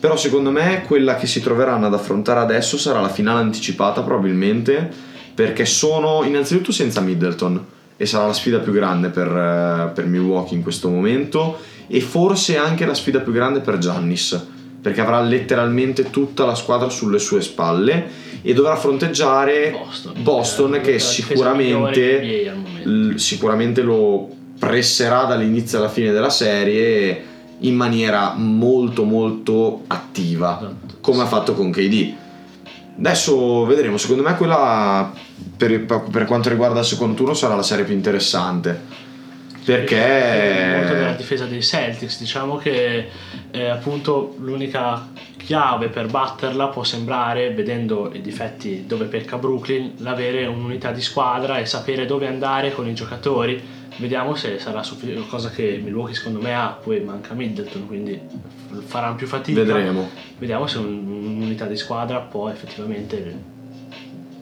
Però 0.00 0.16
secondo 0.16 0.50
me 0.50 0.84
quella 0.86 1.16
che 1.16 1.26
si 1.26 1.42
troveranno 1.42 1.86
ad 1.86 1.94
affrontare 1.94 2.40
adesso 2.40 2.78
sarà 2.78 3.00
la 3.00 3.08
finale 3.08 3.40
anticipata 3.40 4.00
probabilmente 4.02 4.88
perché 5.34 5.64
sono 5.66 6.22
innanzitutto 6.24 6.70
senza 6.70 7.00
Middleton 7.00 7.64
e 8.00 8.06
sarà 8.06 8.26
la 8.26 8.32
sfida 8.32 8.58
più 8.60 8.72
grande 8.72 9.08
per, 9.08 9.26
eh, 9.26 9.90
per 9.92 10.06
Milwaukee 10.06 10.56
in 10.56 10.62
questo 10.62 10.88
momento 10.88 11.58
e 11.88 12.00
forse 12.00 12.56
anche 12.56 12.86
la 12.86 12.94
sfida 12.94 13.18
più 13.20 13.32
grande 13.32 13.58
per 13.60 13.76
Giannis 13.78 14.46
perché 14.80 15.00
avrà 15.00 15.20
letteralmente 15.20 16.08
tutta 16.10 16.44
la 16.46 16.54
squadra 16.54 16.88
sulle 16.88 17.18
sue 17.18 17.40
spalle 17.42 18.06
e 18.40 18.54
dovrà 18.54 18.76
fronteggiare 18.76 19.70
Boston, 19.76 20.12
Boston 20.22 20.74
Eh, 20.76 20.80
che 20.80 20.98
sicuramente 21.00 22.52
l- 22.84 23.14
sicuramente 23.16 23.82
lo 23.82 24.28
presserà 24.58 25.24
dall'inizio 25.24 25.78
alla 25.78 25.88
fine 25.88 26.12
della 26.12 26.30
serie 26.30 27.24
in 27.60 27.74
maniera 27.74 28.34
molto 28.36 29.02
molto 29.02 29.82
attiva 29.88 30.58
Esatto. 30.60 30.94
come 31.00 31.22
ha 31.22 31.26
fatto 31.26 31.54
con 31.54 31.72
KD 31.72 32.12
adesso 32.98 33.64
vedremo 33.64 33.96
secondo 33.96 34.22
me 34.22 34.36
quella 34.36 35.12
per, 35.58 35.84
per 36.10 36.24
quanto 36.24 36.48
riguarda 36.48 36.78
il 36.80 36.86
secondo 36.86 37.14
turno 37.14 37.34
sarà 37.34 37.54
la 37.54 37.62
serie 37.62 37.84
più 37.84 37.94
interessante. 37.94 39.06
Molto 39.68 40.94
della 40.94 41.08
perché 41.08 41.16
difesa 41.18 41.44
dei 41.44 41.62
Celtics 41.62 42.18
diciamo 42.18 42.56
che 42.56 43.08
eh, 43.50 43.68
appunto 43.68 44.34
l'unica 44.38 45.08
chiave 45.36 45.88
per 45.88 46.06
batterla 46.06 46.68
può 46.68 46.84
sembrare 46.84 47.52
vedendo 47.52 48.10
i 48.14 48.22
difetti 48.22 48.86
dove 48.86 49.04
pecca 49.06 49.36
Brooklyn 49.36 49.94
l'avere 49.98 50.46
un'unità 50.46 50.90
di 50.90 51.02
squadra 51.02 51.58
e 51.58 51.66
sapere 51.66 52.06
dove 52.06 52.26
andare 52.26 52.72
con 52.72 52.88
i 52.88 52.94
giocatori. 52.94 53.62
Vediamo 53.98 54.34
se 54.36 54.58
sarà 54.58 54.82
suffi- 54.82 55.26
cosa 55.28 55.50
che 55.50 55.80
Milwaukee 55.82 56.14
secondo 56.14 56.40
me 56.40 56.54
ha 56.54 56.78
poi 56.82 57.00
manca 57.00 57.34
Middleton 57.34 57.86
quindi 57.86 58.18
faranno 58.86 59.16
più 59.16 59.26
fatica. 59.26 59.62
Vedremo. 59.62 60.08
Vediamo 60.38 60.66
se 60.66 60.78
un- 60.78 61.06
un'unità 61.06 61.66
di 61.66 61.76
squadra 61.76 62.20
può 62.20 62.48
effettivamente 62.48 63.56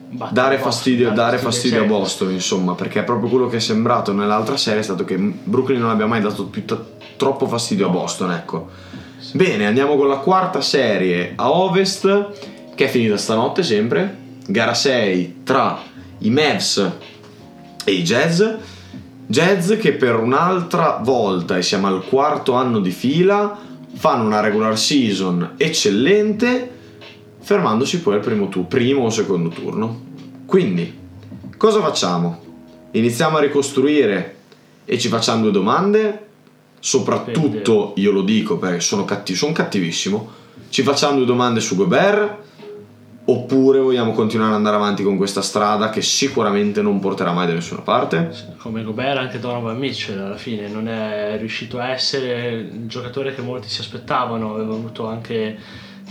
dare 0.09 0.57
fastidio, 0.57 1.11
dare 1.11 1.37
fastidio 1.37 1.83
a. 1.83 1.85
Boston 1.85 2.31
insomma 2.31 2.73
perché 2.73 3.01
è 3.01 3.03
proprio 3.03 3.29
quello 3.29 3.47
che 3.47 3.57
è 3.57 3.59
sembrato 3.59 4.13
nell'altra 4.13 4.55
serie 4.55 4.79
è 4.79 4.83
stato 4.83 5.03
che 5.03 5.17
Brooklyn 5.17 5.81
non 5.81 5.89
abbia 5.89 6.05
mai 6.05 6.21
dato 6.21 6.45
più 6.45 6.63
t- 6.63 6.79
troppo 7.17 7.45
fastidio 7.47 7.87
a. 7.87 7.89
Boston 7.89 8.31
ecco 8.31 8.69
bene 9.33 9.65
andiamo 9.65 9.97
con 9.97 10.07
la 10.07 10.17
quarta 10.17 10.61
serie 10.61 11.33
a 11.35 11.51
Ovest 11.51 12.29
che 12.73 12.85
è 12.85 12.87
finita 12.87 13.17
stanotte 13.17 13.63
sempre 13.63 14.25
gara 14.47 14.73
6 14.73 15.41
tra 15.43 15.77
i 16.19 16.29
Mavs 16.29 16.91
e 17.83 17.91
i 17.91 18.03
Jazz 18.03 18.41
Jazz 19.25 19.73
che 19.73 19.91
per 19.91 20.15
un'altra 20.15 21.01
volta 21.03 21.57
e 21.57 21.61
siamo 21.61 21.87
al 21.87 22.05
quarto 22.05 22.53
anno 22.53 22.79
di 22.79 22.91
fila 22.91 23.59
fanno 23.93 24.23
una 24.23 24.39
regular 24.39 24.77
season 24.77 25.55
eccellente 25.57 26.75
fermandosi 27.47 28.01
poi 28.01 28.15
al 28.15 28.19
primo, 28.19 28.49
tu- 28.49 28.67
primo 28.67 29.05
o 29.05 29.09
secondo 29.09 29.47
turno. 29.47 30.01
Quindi, 30.45 30.93
cosa 31.55 31.79
facciamo? 31.79 32.41
Iniziamo 32.91 33.37
a 33.37 33.39
ricostruire 33.39 34.35
e 34.83 34.99
ci 34.99 35.07
facciamo 35.07 35.43
due 35.43 35.51
domande. 35.51 36.25
Soprattutto, 36.77 37.93
io 37.95 38.11
lo 38.11 38.23
dico 38.23 38.57
perché 38.57 38.81
sono, 38.81 39.05
cattivo, 39.05 39.37
sono 39.37 39.53
cattivissimo. 39.53 40.29
Ci 40.67 40.83
facciamo 40.83 41.15
due 41.15 41.25
domande 41.25 41.61
su 41.61 41.77
Gobert 41.77 42.35
oppure 43.23 43.79
vogliamo 43.79 44.11
continuare 44.11 44.51
ad 44.51 44.57
andare 44.57 44.75
avanti 44.75 45.01
con 45.03 45.15
questa 45.15 45.41
strada 45.41 45.89
che 45.89 46.01
sicuramente 46.01 46.81
non 46.81 46.99
porterà 46.99 47.31
mai 47.31 47.47
da 47.47 47.53
nessuna 47.53 47.81
parte? 47.81 48.55
come 48.57 48.83
Gobert 48.83 49.17
anche 49.17 49.39
Donovan 49.39 49.77
Mitchell 49.77 50.17
alla 50.17 50.37
fine 50.37 50.69
non 50.69 50.87
è 50.87 51.35
riuscito 51.37 51.77
a 51.77 51.89
essere 51.89 52.51
il 52.51 52.87
giocatore 52.87 53.35
che 53.35 53.41
molti 53.41 53.67
si 53.67 53.81
aspettavano 53.81 54.53
aveva 54.53 54.73
avuto 54.73 55.07
anche 55.07 55.59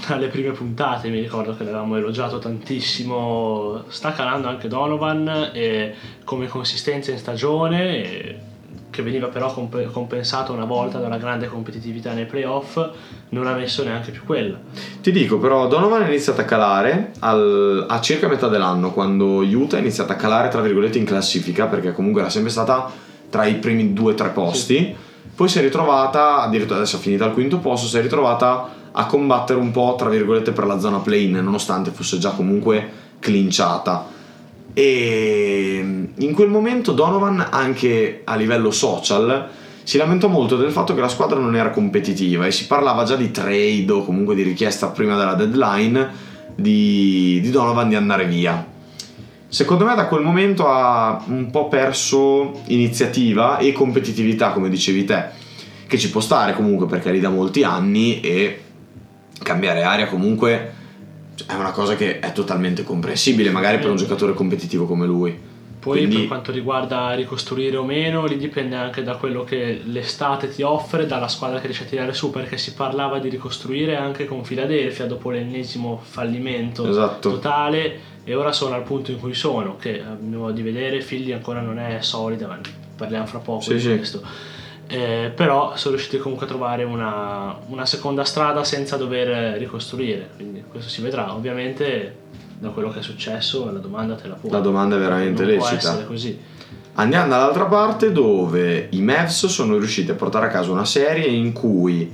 dalle 0.07 0.29
prime 0.29 0.51
puntate 0.51 1.09
mi 1.09 1.21
ricordo 1.21 1.57
che 1.57 1.65
l'avevamo 1.65 1.97
elogiato 1.97 2.39
tantissimo 2.39 3.85
sta 3.89 4.13
calando 4.13 4.49
anche 4.49 4.69
Donovan 4.69 5.51
e 5.53 5.95
come 6.25 6.49
consistenza 6.49 7.11
in 7.11 7.19
stagione 7.19 8.05
e 8.05 8.39
che 8.91 9.03
veniva 9.03 9.27
però 9.29 9.53
comp- 9.53 9.91
compensato 9.93 10.53
una 10.53 10.65
volta 10.65 10.99
dalla 10.99 11.19
grande 11.19 11.49
competitività 11.49 12.15
nei 12.15 12.25
playoff, 12.25 12.79
non 13.31 13.47
ha 13.47 13.55
messo 13.55 13.85
neanche 13.85 14.11
più 14.11 14.25
quella. 14.25 14.59
Ti 15.03 15.13
dico 15.13 15.39
però, 15.39 15.69
Donovan 15.69 16.05
è 16.05 16.07
iniziato 16.07 16.41
a 16.41 16.45
calare 16.45 17.13
al- 17.19 17.85
a 17.87 18.01
circa 18.01 18.27
metà 18.27 18.49
dell'anno, 18.49 18.93
quando 18.93 19.41
Utah 19.41 19.77
è 19.77 19.81
iniziata 19.81 20.15
a 20.15 20.17
calare 20.17 20.49
tra 20.49 20.63
virgolette 20.63 20.97
in 20.97 21.05
classifica, 21.05 21.67
perché 21.67 21.93
comunque 21.93 22.23
era 22.23 22.31
sempre 22.31 22.51
stata 22.51 22.91
tra 23.29 23.45
i 23.45 23.57
primi 23.57 23.93
due 23.93 24.13
o 24.13 24.15
tre 24.15 24.31
posti. 24.31 24.97
Poi 25.37 25.49
si 25.51 25.59
è 25.59 25.61
ritrovata, 25.61 26.40
addirittura 26.40 26.79
adesso 26.79 26.96
è 26.96 26.99
finita 26.99 27.27
al 27.27 27.35
quinto 27.35 27.59
posto, 27.59 27.87
si 27.87 27.99
è 27.99 28.01
ritrovata 28.01 28.70
a 28.90 29.05
combattere 29.05 29.59
un 29.59 29.70
po' 29.70 29.94
tra 29.99 30.09
virgolette 30.09 30.53
per 30.53 30.64
la 30.64 30.79
zona 30.79 31.01
play-in, 31.01 31.33
nonostante 31.33 31.90
fosse 31.90 32.16
già 32.16 32.31
comunque 32.31 32.90
clinciata. 33.18 34.07
E 34.72 36.09
in 36.14 36.33
quel 36.33 36.49
momento 36.49 36.92
Donovan, 36.92 37.49
anche 37.51 38.22
a 38.25 38.35
livello 38.35 38.70
social, 38.70 39.46
si 39.83 39.99
lamentò 39.99 40.29
molto 40.29 40.57
del 40.57 40.70
fatto 40.72 40.94
che 40.94 41.03
la 41.03 41.09
squadra 41.09 41.38
non 41.38 41.55
era 41.55 41.68
competitiva 41.68 42.46
e 42.46 42.51
si 42.51 42.66
parlava 42.66 43.05
già 43.05 43.16
di 43.16 43.31
trade 43.31 43.92
o 43.92 44.05
comunque 44.07 44.35
di 44.35 44.42
richiesta 44.42 44.88
prima 44.88 45.18
della 45.18 45.35
deadline 45.35 46.11
di, 46.55 47.40
di 47.42 47.51
Donovan 47.51 47.90
di 47.90 47.94
andare 47.94 48.25
via. 48.25 48.75
Secondo 49.57 49.87
me 49.87 49.95
da 49.95 50.07
quel 50.07 50.21
momento 50.21 50.69
ha 50.69 51.25
un 51.29 51.51
po' 51.51 51.69
perso 51.69 52.61
iniziativa 52.66 53.57
e 53.57 53.73
competitività, 53.73 54.51
come 54.51 54.69
dicevi 54.69 55.05
te, 55.07 55.25
che 55.87 55.97
ci 55.97 56.11
può 56.11 56.21
stare 56.21 56.53
comunque 56.53 56.85
perché 56.85 57.11
lì 57.11 57.21
da 57.21 57.31
molti 57.31 57.62
anni 57.62 58.21
e 58.21 58.61
cambiare 59.42 59.83
aria 59.83 60.09
comunque 60.09 60.75
è 61.47 61.55
una 61.55 61.71
cosa 61.71 61.97
che 61.97 62.19
è 62.19 62.33
totalmente 62.33 62.83
comprensibile, 62.83 63.49
magari 63.49 63.79
per 63.79 63.88
un 63.88 63.97
giocatore 63.97 64.35
competitivo 64.35 64.85
come 64.85 65.07
lui. 65.07 65.35
Poi 65.79 65.99
Quindi- 66.01 66.16
per 66.16 66.27
quanto 66.27 66.53
riguarda 66.53 67.14
ricostruire 67.14 67.79
o 67.79 67.85
meno, 67.85 68.27
lì 68.27 68.37
dipende 68.37 68.77
anche 68.77 69.03
da 69.03 69.16
quello 69.16 69.42
che 69.45 69.81
l'estate 69.87 70.51
ti 70.51 70.61
offre, 70.61 71.07
dalla 71.07 71.29
squadra 71.29 71.61
che 71.61 71.66
riesce 71.69 71.85
a 71.85 71.87
tirare 71.87 72.12
su, 72.12 72.29
perché 72.31 72.59
si 72.59 72.75
parlava 72.75 73.21
di 73.21 73.31
ricostruire 73.31 73.97
anche 73.97 74.27
con 74.27 74.42
Philadelphia 74.42 75.07
dopo 75.07 75.31
l'ennesimo 75.31 75.99
fallimento 76.05 76.87
Esatto. 76.87 77.31
totale 77.31 78.15
e 78.29 78.35
ora 78.35 78.51
sono 78.51 78.75
al 78.75 78.83
punto 78.83 79.12
in 79.12 79.21
cui 79.21 79.35
sono, 79.35 79.77
che 79.77 80.01
a 80.01 80.17
mio 80.19 80.41
modo 80.41 80.53
di 80.53 80.62
vedere 80.62 80.99
Philly 80.99 81.31
ancora 81.31 81.61
non 81.61 81.79
è 81.79 81.99
solida, 82.01 82.49
ma 82.49 82.59
parliamo 82.97 83.25
fra 83.25 83.39
poco 83.39 83.61
Sì, 83.61 83.75
di 83.75 83.81
sì. 83.81 83.97
questo. 83.97 84.21
Eh, 84.89 85.31
però 85.33 85.77
sono 85.77 85.95
riusciti 85.95 86.19
comunque 86.19 86.47
a 86.47 86.49
trovare 86.49 86.83
una, 86.83 87.57
una 87.69 87.87
seconda 87.87 88.25
strada 88.25 88.65
senza 88.65 88.97
dover 88.97 89.57
ricostruire, 89.59 90.31
quindi 90.35 90.65
questo 90.69 90.91
si 90.91 91.03
vedrà. 91.03 91.33
Ovviamente 91.33 92.17
da 92.59 92.71
quello 92.71 92.91
che 92.91 92.99
è 92.99 93.03
successo 93.03 93.71
la 93.71 93.79
domanda 93.79 94.17
te 94.17 94.27
la 94.27 94.35
poni. 94.35 94.53
La 94.53 94.59
domanda 94.59 94.97
è 94.97 94.99
veramente 94.99 95.45
non 95.45 95.53
lecita. 95.53 96.05
così. 96.05 96.37
Andiamo 96.95 97.29
dall'altra 97.29 97.67
parte 97.67 98.11
dove 98.11 98.89
i 98.91 99.03
Mavs 99.03 99.47
sono 99.47 99.77
riusciti 99.79 100.11
a 100.11 100.15
portare 100.15 100.47
a 100.47 100.49
casa 100.49 100.73
una 100.73 100.85
serie 100.85 101.27
in 101.27 101.53
cui 101.53 102.12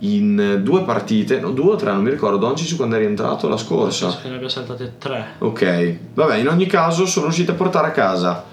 in 0.00 0.60
due 0.62 0.82
partite, 0.82 1.40
no 1.40 1.50
due 1.50 1.72
o 1.72 1.76
tre, 1.76 1.92
non 1.92 2.02
mi 2.02 2.10
ricordo, 2.10 2.36
Doncic 2.36 2.76
quando 2.76 2.96
è 2.96 2.98
rientrato 2.98 3.48
la 3.48 3.56
scorsa. 3.56 4.06
Penso 4.06 4.22
che 4.22 4.28
ne 4.28 4.36
abbia 4.36 4.48
saltate 4.48 4.92
tre. 4.98 5.26
Ok, 5.38 5.96
vabbè, 6.14 6.36
in 6.36 6.48
ogni 6.48 6.66
caso 6.66 7.06
sono 7.06 7.26
riusciti 7.26 7.50
a 7.50 7.54
portare 7.54 7.88
a 7.88 7.90
casa 7.90 8.44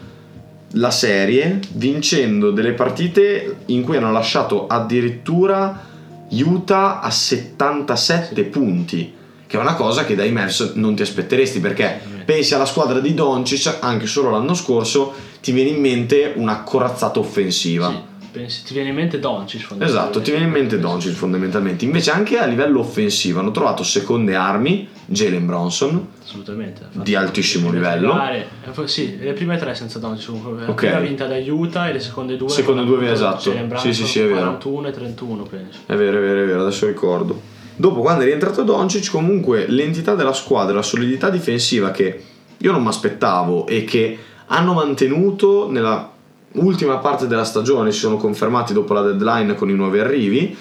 la 0.71 0.91
serie 0.91 1.59
vincendo 1.73 2.51
delle 2.51 2.73
partite 2.73 3.57
in 3.67 3.83
cui 3.83 3.95
hanno 3.95 4.11
lasciato 4.11 4.67
addirittura 4.67 5.85
Utah 6.29 6.99
a 6.99 7.09
77 7.09 8.43
punti, 8.43 9.13
che 9.47 9.57
è 9.57 9.59
una 9.59 9.75
cosa 9.75 10.03
che 10.03 10.15
dai 10.15 10.31
Mavs 10.31 10.73
non 10.75 10.95
ti 10.95 11.03
aspetteresti 11.03 11.61
perché 11.61 12.01
pensi 12.25 12.53
alla 12.53 12.65
squadra 12.65 12.99
di 12.99 13.13
Doncic, 13.13 13.77
anche 13.79 14.05
solo 14.05 14.29
l'anno 14.29 14.53
scorso, 14.53 15.13
ti 15.41 15.53
viene 15.53 15.69
in 15.69 15.79
mente 15.79 16.33
una 16.35 16.63
corazzata 16.63 17.19
offensiva. 17.19 17.89
Sì, 17.89 18.16
pensi- 18.37 18.63
ti 18.63 18.73
viene 18.73 18.89
in 18.89 18.95
mente 18.95 19.19
Doncic 19.19 19.67
Esatto, 19.79 20.21
ti 20.21 20.31
viene 20.31 20.45
in 20.45 20.51
mente 20.51 20.79
Doncic 20.79 21.13
fondamentalmente. 21.13 21.85
Invece 21.85 22.11
anche 22.11 22.37
a 22.37 22.45
livello 22.45 22.79
offensivo 22.79 23.39
hanno 23.39 23.51
trovato 23.51 23.83
seconde 23.83 24.35
armi, 24.35 24.87
Jalen 25.05 25.45
Bronson, 25.45 26.07
Assolutamente. 26.23 26.81
Di 26.91 27.15
altissimo 27.15 27.71
livello. 27.71 28.19
eh, 28.29 28.87
sì, 28.87 29.17
le 29.17 29.33
prime 29.33 29.57
tre 29.57 29.73
senza 29.75 29.97
Doncic 29.99 30.27
comunque. 30.27 30.61
La 30.65 30.69
Ok. 30.71 30.75
prima 30.85 30.99
vinta 30.99 31.25
da 31.25 31.37
Utah 31.37 31.87
e 31.89 31.93
le 31.93 31.99
seconde 31.99 32.35
due. 32.37 32.49
Seconde 32.49 32.83
con 32.85 32.97
due, 32.97 33.11
esatto. 33.11 33.51
Jalen 33.51 33.77
Sì, 33.77 33.93
sì, 33.93 34.05
sì, 34.05 34.19
è 34.19 34.23
vero. 34.27 34.35
41 34.35 34.87
e 34.87 34.91
31 34.91 35.43
penso. 35.43 35.79
È 35.85 35.95
vero, 35.95 36.17
è 36.17 36.21
vero, 36.21 36.43
è 36.43 36.45
vero, 36.45 36.61
adesso 36.61 36.85
ricordo. 36.85 37.39
Dopo, 37.75 38.01
quando 38.01 38.23
è 38.23 38.25
rientrato 38.25 38.63
Doncic, 38.63 39.09
comunque 39.11 39.65
l'entità 39.67 40.15
della 40.15 40.33
squadra, 40.33 40.73
la 40.75 40.81
solidità 40.81 41.29
difensiva 41.29 41.91
che 41.91 42.23
io 42.57 42.71
non 42.71 42.81
mi 42.81 42.87
aspettavo 42.89 43.67
e 43.67 43.83
che 43.83 44.17
hanno 44.47 44.73
mantenuto 44.73 45.69
nella 45.69 46.11
ultima 46.57 46.97
parte 46.97 47.27
della 47.27 47.43
stagione, 47.43 47.91
si 47.91 47.99
sono 47.99 48.17
confermati 48.17 48.73
dopo 48.73 48.93
la 48.93 49.01
deadline 49.01 49.55
con 49.55 49.69
i 49.69 49.73
nuovi 49.73 49.99
arrivi, 49.99 50.57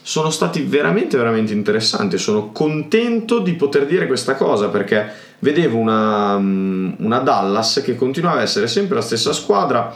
sono 0.00 0.30
stati 0.30 0.62
veramente, 0.62 1.16
veramente 1.16 1.52
interessanti. 1.52 2.16
Sono 2.16 2.50
contento 2.50 3.40
di 3.40 3.52
poter 3.54 3.86
dire 3.86 4.06
questa 4.06 4.36
cosa 4.36 4.68
perché 4.68 5.06
vedevo 5.40 5.76
una, 5.76 6.36
una 6.36 7.18
Dallas 7.18 7.82
che 7.84 7.94
continuava 7.94 8.38
a 8.38 8.42
essere 8.42 8.66
sempre 8.68 8.96
la 8.96 9.02
stessa 9.02 9.32
squadra 9.32 9.94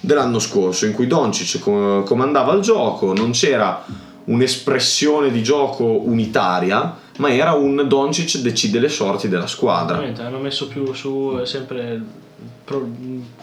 dell'anno 0.00 0.40
scorso, 0.40 0.84
in 0.84 0.92
cui 0.92 1.06
Doncic 1.06 1.60
co- 1.60 2.02
comandava 2.02 2.54
il 2.54 2.60
gioco, 2.60 3.14
non 3.14 3.30
c'era 3.30 3.84
un'espressione 4.24 5.30
di 5.30 5.42
gioco 5.44 5.84
unitaria, 5.84 6.96
ma 7.18 7.32
era 7.32 7.52
un 7.52 7.84
Doncic 7.86 8.38
decide 8.38 8.80
le 8.80 8.88
sorti 8.88 9.28
della 9.28 9.46
squadra. 9.46 10.02
Hanno 10.18 10.38
messo 10.38 10.66
più 10.66 10.92
su 10.92 11.40
sempre 11.44 12.02
pro- 12.72 12.88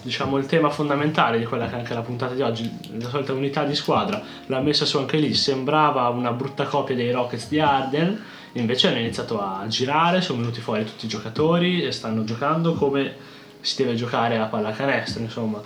diciamo 0.01 0.37
il 0.37 0.45
tema 0.45 0.69
fondamentale 0.69 1.37
di 1.37 1.45
quella 1.45 1.67
che 1.67 1.75
è 1.75 1.79
anche 1.79 1.93
la 1.93 2.01
puntata 2.01 2.33
di 2.33 2.41
oggi, 2.41 2.69
la 2.99 3.09
solita 3.09 3.33
unità 3.33 3.63
di 3.63 3.75
squadra, 3.75 4.21
l'ha 4.47 4.59
messa 4.61 4.85
su 4.85 4.97
anche 4.97 5.17
lì, 5.17 5.33
sembrava 5.33 6.07
una 6.09 6.31
brutta 6.31 6.65
copia 6.65 6.95
dei 6.95 7.11
Rockets 7.11 7.47
di 7.49 7.59
Arden, 7.59 8.19
invece 8.53 8.87
hanno 8.87 8.97
iniziato 8.99 9.39
a 9.39 9.65
girare, 9.67 10.21
sono 10.21 10.39
venuti 10.39 10.59
fuori 10.59 10.83
tutti 10.83 11.05
i 11.05 11.07
giocatori 11.09 11.83
e 11.83 11.91
stanno 11.91 12.23
giocando 12.23 12.73
come 12.73 13.15
si 13.61 13.83
deve 13.83 13.95
giocare 13.95 14.37
a 14.37 14.45
pallacanestro, 14.45 15.21
insomma. 15.21 15.61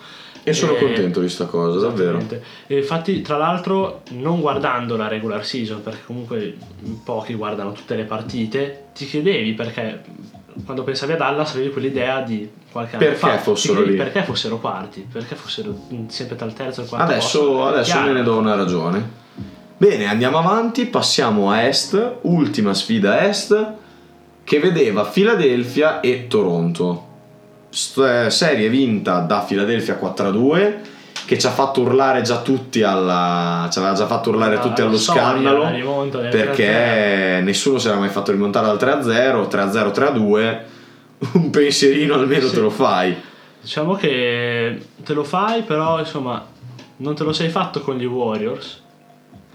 E 0.45 0.51
sono 0.51 0.75
Eh, 0.75 0.79
contento 0.79 1.21
di 1.21 1.29
sta 1.29 1.45
cosa, 1.45 1.79
davvero. 1.79 2.21
E 2.67 2.77
infatti, 2.77 3.21
tra 3.21 3.37
l'altro, 3.37 4.01
non 4.09 4.41
guardando 4.41 4.97
la 4.97 5.07
regular 5.07 5.45
season, 5.45 5.81
perché 5.81 6.01
comunque 6.05 6.57
pochi 7.05 7.33
guardano 7.33 7.71
tutte 7.71 7.95
le 7.95 8.03
partite, 8.03 8.87
ti 8.93 9.05
chiedevi 9.05 9.53
perché 9.53 10.01
quando 10.65 10.83
pensavi 10.83 11.13
a 11.13 11.15
Dallas 11.17 11.51
avevi 11.53 11.69
quell'idea 11.71 12.21
di 12.21 12.49
qualche 12.71 12.95
anno 12.95 13.05
Perché 13.05 13.19
fa. 13.19 13.37
Fossero 13.37 13.81
lì. 13.83 13.95
Perché 13.95 14.23
fossero 14.23 14.59
quarti, 14.59 15.07
perché 15.11 15.35
fossero 15.35 15.75
sempre 16.07 16.45
il 16.45 16.53
terzo 16.53 16.81
e 16.81 16.83
il 16.83 16.89
quarto 16.89 17.11
Adesso, 17.11 17.39
posto. 17.39 17.65
adesso 17.65 17.99
me 18.01 18.11
ne 18.13 18.23
do 18.23 18.37
una 18.37 18.55
ragione. 18.55 19.21
Bene, 19.77 20.05
andiamo 20.07 20.37
avanti, 20.37 20.85
passiamo 20.85 21.49
a 21.51 21.63
Est, 21.63 22.17
ultima 22.21 22.73
sfida 22.73 23.27
Est, 23.27 23.73
che 24.43 24.59
vedeva 24.59 25.03
Philadelphia 25.05 25.99
e 25.99 26.27
Toronto. 26.27 27.07
St- 27.69 28.27
serie 28.27 28.69
vinta 28.69 29.19
da 29.19 29.39
Philadelphia 29.39 29.97
4-2, 29.99 30.73
che 31.25 31.37
ci 31.39 31.45
ha 31.47 31.51
fatto 31.51 31.81
urlare 31.81 32.21
già 32.21 32.41
tutti 32.41 32.83
alla... 32.83 33.67
ci 33.71 33.79
aveva 33.79 33.93
già 33.93 34.05
fatto 34.07 34.29
urlare 34.29 34.55
La- 34.55 34.61
tutti 34.61 34.81
allo 34.81 34.97
scandalo, 34.97 35.63
3-0. 35.65 36.29
perché 36.29 37.39
nessuno 37.43 37.77
si 37.79 37.87
era 37.87 37.97
mai 37.97 38.09
fatto 38.09 38.31
rimontare 38.31 38.65
dal 38.65 38.77
3-0, 38.77 39.47
3-0, 39.47 39.91
3-2, 39.91 40.57
un 41.33 41.49
pensierino 41.49 42.15
almeno 42.15 42.47
Sì. 42.47 42.53
te 42.53 42.59
lo 42.59 42.69
fai. 42.69 43.15
Diciamo 43.61 43.93
che 43.95 44.77
te 45.03 45.13
lo 45.13 45.23
fai, 45.23 45.61
però 45.63 45.99
insomma 45.99 46.45
non 46.97 47.15
te 47.15 47.23
lo 47.23 47.31
sei 47.31 47.47
fatto 47.49 47.79
con 47.81 47.95
gli 47.97 48.05
Warriors. 48.05 48.81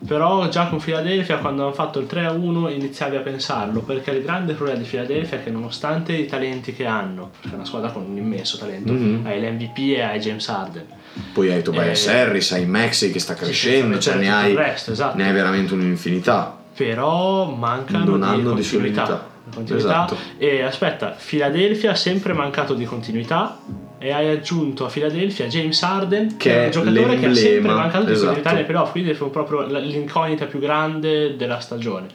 Però 0.07 0.48
già 0.48 0.68
con 0.68 0.78
Philadelphia 0.78 1.38
quando 1.38 1.64
hanno 1.64 1.72
fatto 1.72 1.98
il 1.98 2.07
3-1 2.09 2.70
iniziavi 2.72 3.16
a 3.16 3.20
pensarlo, 3.20 3.81
perché 3.81 4.12
il 4.12 4.22
grande 4.22 4.52
problema 4.54 4.78
di 4.78 4.87
Philadelphia 4.87 5.38
è 5.38 5.42
che 5.42 5.50
nonostante 5.50 6.12
i 6.12 6.24
talenti 6.26 6.72
che 6.72 6.87
hanno, 6.87 7.31
perché 7.33 7.50
è 7.50 7.54
una 7.57 7.64
squadra 7.64 7.90
con 7.90 8.04
un 8.09 8.16
immenso 8.16 8.59
talento, 8.59 8.92
Mhm. 8.92 9.26
hai 9.26 9.40
l'MVP 9.40 9.96
e 9.96 10.00
hai 10.02 10.20
James 10.20 10.48
Harden. 10.48 10.87
Poi 11.32 11.52
hai 11.52 11.62
Tobias 11.62 12.06
Eh, 12.06 12.16
Harris, 12.16 12.52
hai 12.52 12.66
Maxi 12.66 13.10
che 13.10 13.18
sta 13.18 13.34
crescendo, 13.34 13.98
cioè 13.98 14.14
ne 14.14 14.28
mettere 14.30 14.36
hai, 14.42 14.54
resto, 14.54 14.92
esatto. 14.92 15.16
ne 15.16 15.26
hai 15.26 15.32
veramente 15.32 15.74
un'infinità. 15.74 16.56
Però 16.76 17.46
mancano 17.50 18.04
Non 18.16 18.20
di 18.20 18.24
hanno 18.26 18.36
di 18.36 18.44
continuità. 18.44 19.04
solidità. 19.04 19.26
Di 19.44 19.54
continuità. 19.56 19.88
Esatto. 19.88 20.16
E 20.38 20.62
aspetta, 20.62 21.16
Philadelphia 21.24 21.90
ha 21.90 21.94
sempre 21.96 22.32
mancato 22.34 22.74
di 22.74 22.84
continuità 22.84 23.58
e 23.98 24.12
hai 24.12 24.28
aggiunto 24.30 24.84
a 24.86 24.88
Philadelphia 24.88 25.46
James 25.46 25.82
Harden 25.82 26.36
Che 26.36 26.50
è 26.52 26.62
è 26.62 26.64
un 26.66 26.70
giocatore 26.70 27.18
che 27.18 27.26
ha 27.26 27.34
sempre 27.34 27.72
mancato 27.72 28.04
di 28.04 28.12
esatto. 28.12 28.26
continuità 28.26 28.52
nei 28.54 28.64
playoff, 28.64 28.90
quindi 28.92 29.10
è 29.10 29.14
proprio 29.14 29.62
l'incognita 29.66 30.44
più 30.46 30.60
grande 30.60 31.34
della 31.36 31.58
stagione. 31.58 32.06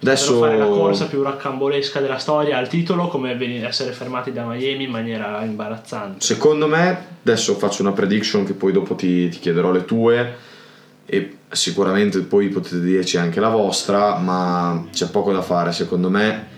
Adesso 0.00 0.38
fare 0.38 0.58
la 0.58 0.66
corsa 0.66 1.06
più 1.06 1.22
raccambolesca 1.22 2.00
della 2.00 2.18
storia 2.18 2.58
al 2.58 2.68
titolo 2.68 3.08
come 3.08 3.34
essere 3.64 3.92
fermati 3.92 4.32
da 4.32 4.44
Miami 4.44 4.84
in 4.84 4.90
maniera 4.90 5.42
imbarazzante. 5.42 6.16
secondo 6.24 6.66
me, 6.66 7.06
adesso 7.22 7.54
faccio 7.54 7.80
una 7.82 7.92
prediction 7.92 8.44
che 8.44 8.52
poi 8.52 8.72
dopo 8.72 8.94
ti, 8.94 9.28
ti 9.30 9.38
chiederò 9.38 9.70
le 9.70 9.84
tue 9.86 10.36
e 11.06 11.36
sicuramente 11.50 12.20
poi 12.20 12.48
potete 12.48 12.80
dirci 12.80 13.16
anche 13.16 13.40
la 13.40 13.48
vostra, 13.48 14.16
ma 14.16 14.86
c'è 14.92 15.08
poco 15.10 15.32
da 15.32 15.42
fare 15.42 15.72
secondo 15.72 16.10
me. 16.10 16.52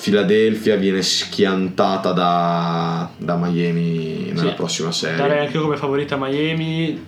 Philadelphia 0.00 0.76
viene 0.76 1.02
schiantata 1.02 2.12
da, 2.12 3.10
da 3.16 3.36
Miami 3.36 4.26
nella 4.32 4.50
Sì. 4.50 4.54
prossima 4.54 4.92
serie. 4.92 5.16
Darei 5.16 5.46
anche 5.46 5.56
io 5.56 5.62
come 5.62 5.76
favorita 5.76 6.16
Miami. 6.16 7.04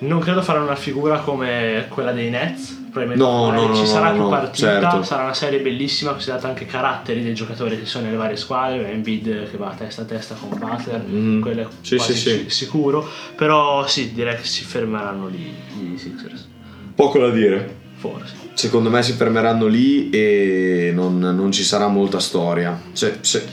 Non 0.00 0.18
credo 0.18 0.42
faranno 0.42 0.64
una 0.64 0.74
figura 0.74 1.20
come 1.20 1.86
quella 1.88 2.12
dei 2.12 2.28
Nets. 2.28 2.80
Probabilmente 2.92 3.24
No, 3.24 3.50
no, 3.50 3.66
no, 3.68 3.74
ci 3.74 3.86
sarà 3.86 4.10
più 4.12 4.28
partita, 4.28 4.80
certo. 4.80 5.02
sarà 5.02 5.22
una 5.24 5.34
serie 5.34 5.60
bellissima, 5.60 6.10
considerata 6.12 6.46
anche 6.48 6.64
i 6.64 6.66
caratteri 6.66 7.22
dei 7.22 7.34
giocatori 7.34 7.78
che 7.78 7.86
sono 7.86 8.04
nelle 8.04 8.16
varie 8.18 8.36
squadre, 8.36 8.90
Embiid 8.92 9.50
che 9.50 9.56
va 9.56 9.74
testa 9.76 10.02
a 10.02 10.04
testa 10.04 10.34
con 10.34 10.50
Butler, 10.58 11.00
Mhm. 11.02 11.40
quello 11.40 11.60
è 11.62 11.66
Sì, 11.80 11.96
quasi 11.96 12.12
sì, 12.14 12.18
sì. 12.18 12.38
si- 12.44 12.50
sicuro, 12.50 13.08
però 13.34 13.86
sì, 13.86 14.12
direi 14.12 14.36
che 14.36 14.44
si 14.46 14.62
fermeranno 14.64 15.26
lì 15.28 15.52
i 15.94 15.96
Sixers, 15.98 16.46
Poco 16.94 17.18
da 17.18 17.30
dire. 17.30 17.80
forse. 17.96 18.34
Secondo 18.54 18.90
me 18.90 19.02
si 19.02 19.12
fermeranno 19.12 19.66
lì 19.66 20.10
e 20.10 20.90
non, 20.94 21.18
non 21.18 21.50
ci 21.52 21.62
sarà 21.64 21.88
molta 21.88 22.18
storia. 22.20 22.78
Se- 22.92 23.18
se- 23.22 23.46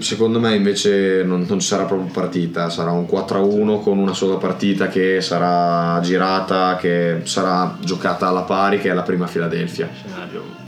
secondo 0.00 0.38
me 0.38 0.54
invece 0.54 1.22
non, 1.24 1.46
non 1.48 1.60
ci 1.60 1.66
sarà 1.66 1.84
proprio 1.84 2.10
partita, 2.12 2.68
sarà 2.68 2.90
un 2.90 3.06
4-1 3.10 3.80
con 3.80 3.98
una 3.98 4.12
sola 4.12 4.36
partita 4.36 4.88
che 4.88 5.20
sarà 5.20 5.98
girata, 6.02 6.76
che 6.76 7.20
sarà 7.24 7.76
giocata 7.80 8.28
alla 8.28 8.42
pari, 8.42 8.78
che 8.78 8.90
è 8.90 8.94
la 8.94 9.02
prima 9.02 9.26
Philadelphia. 9.26 9.88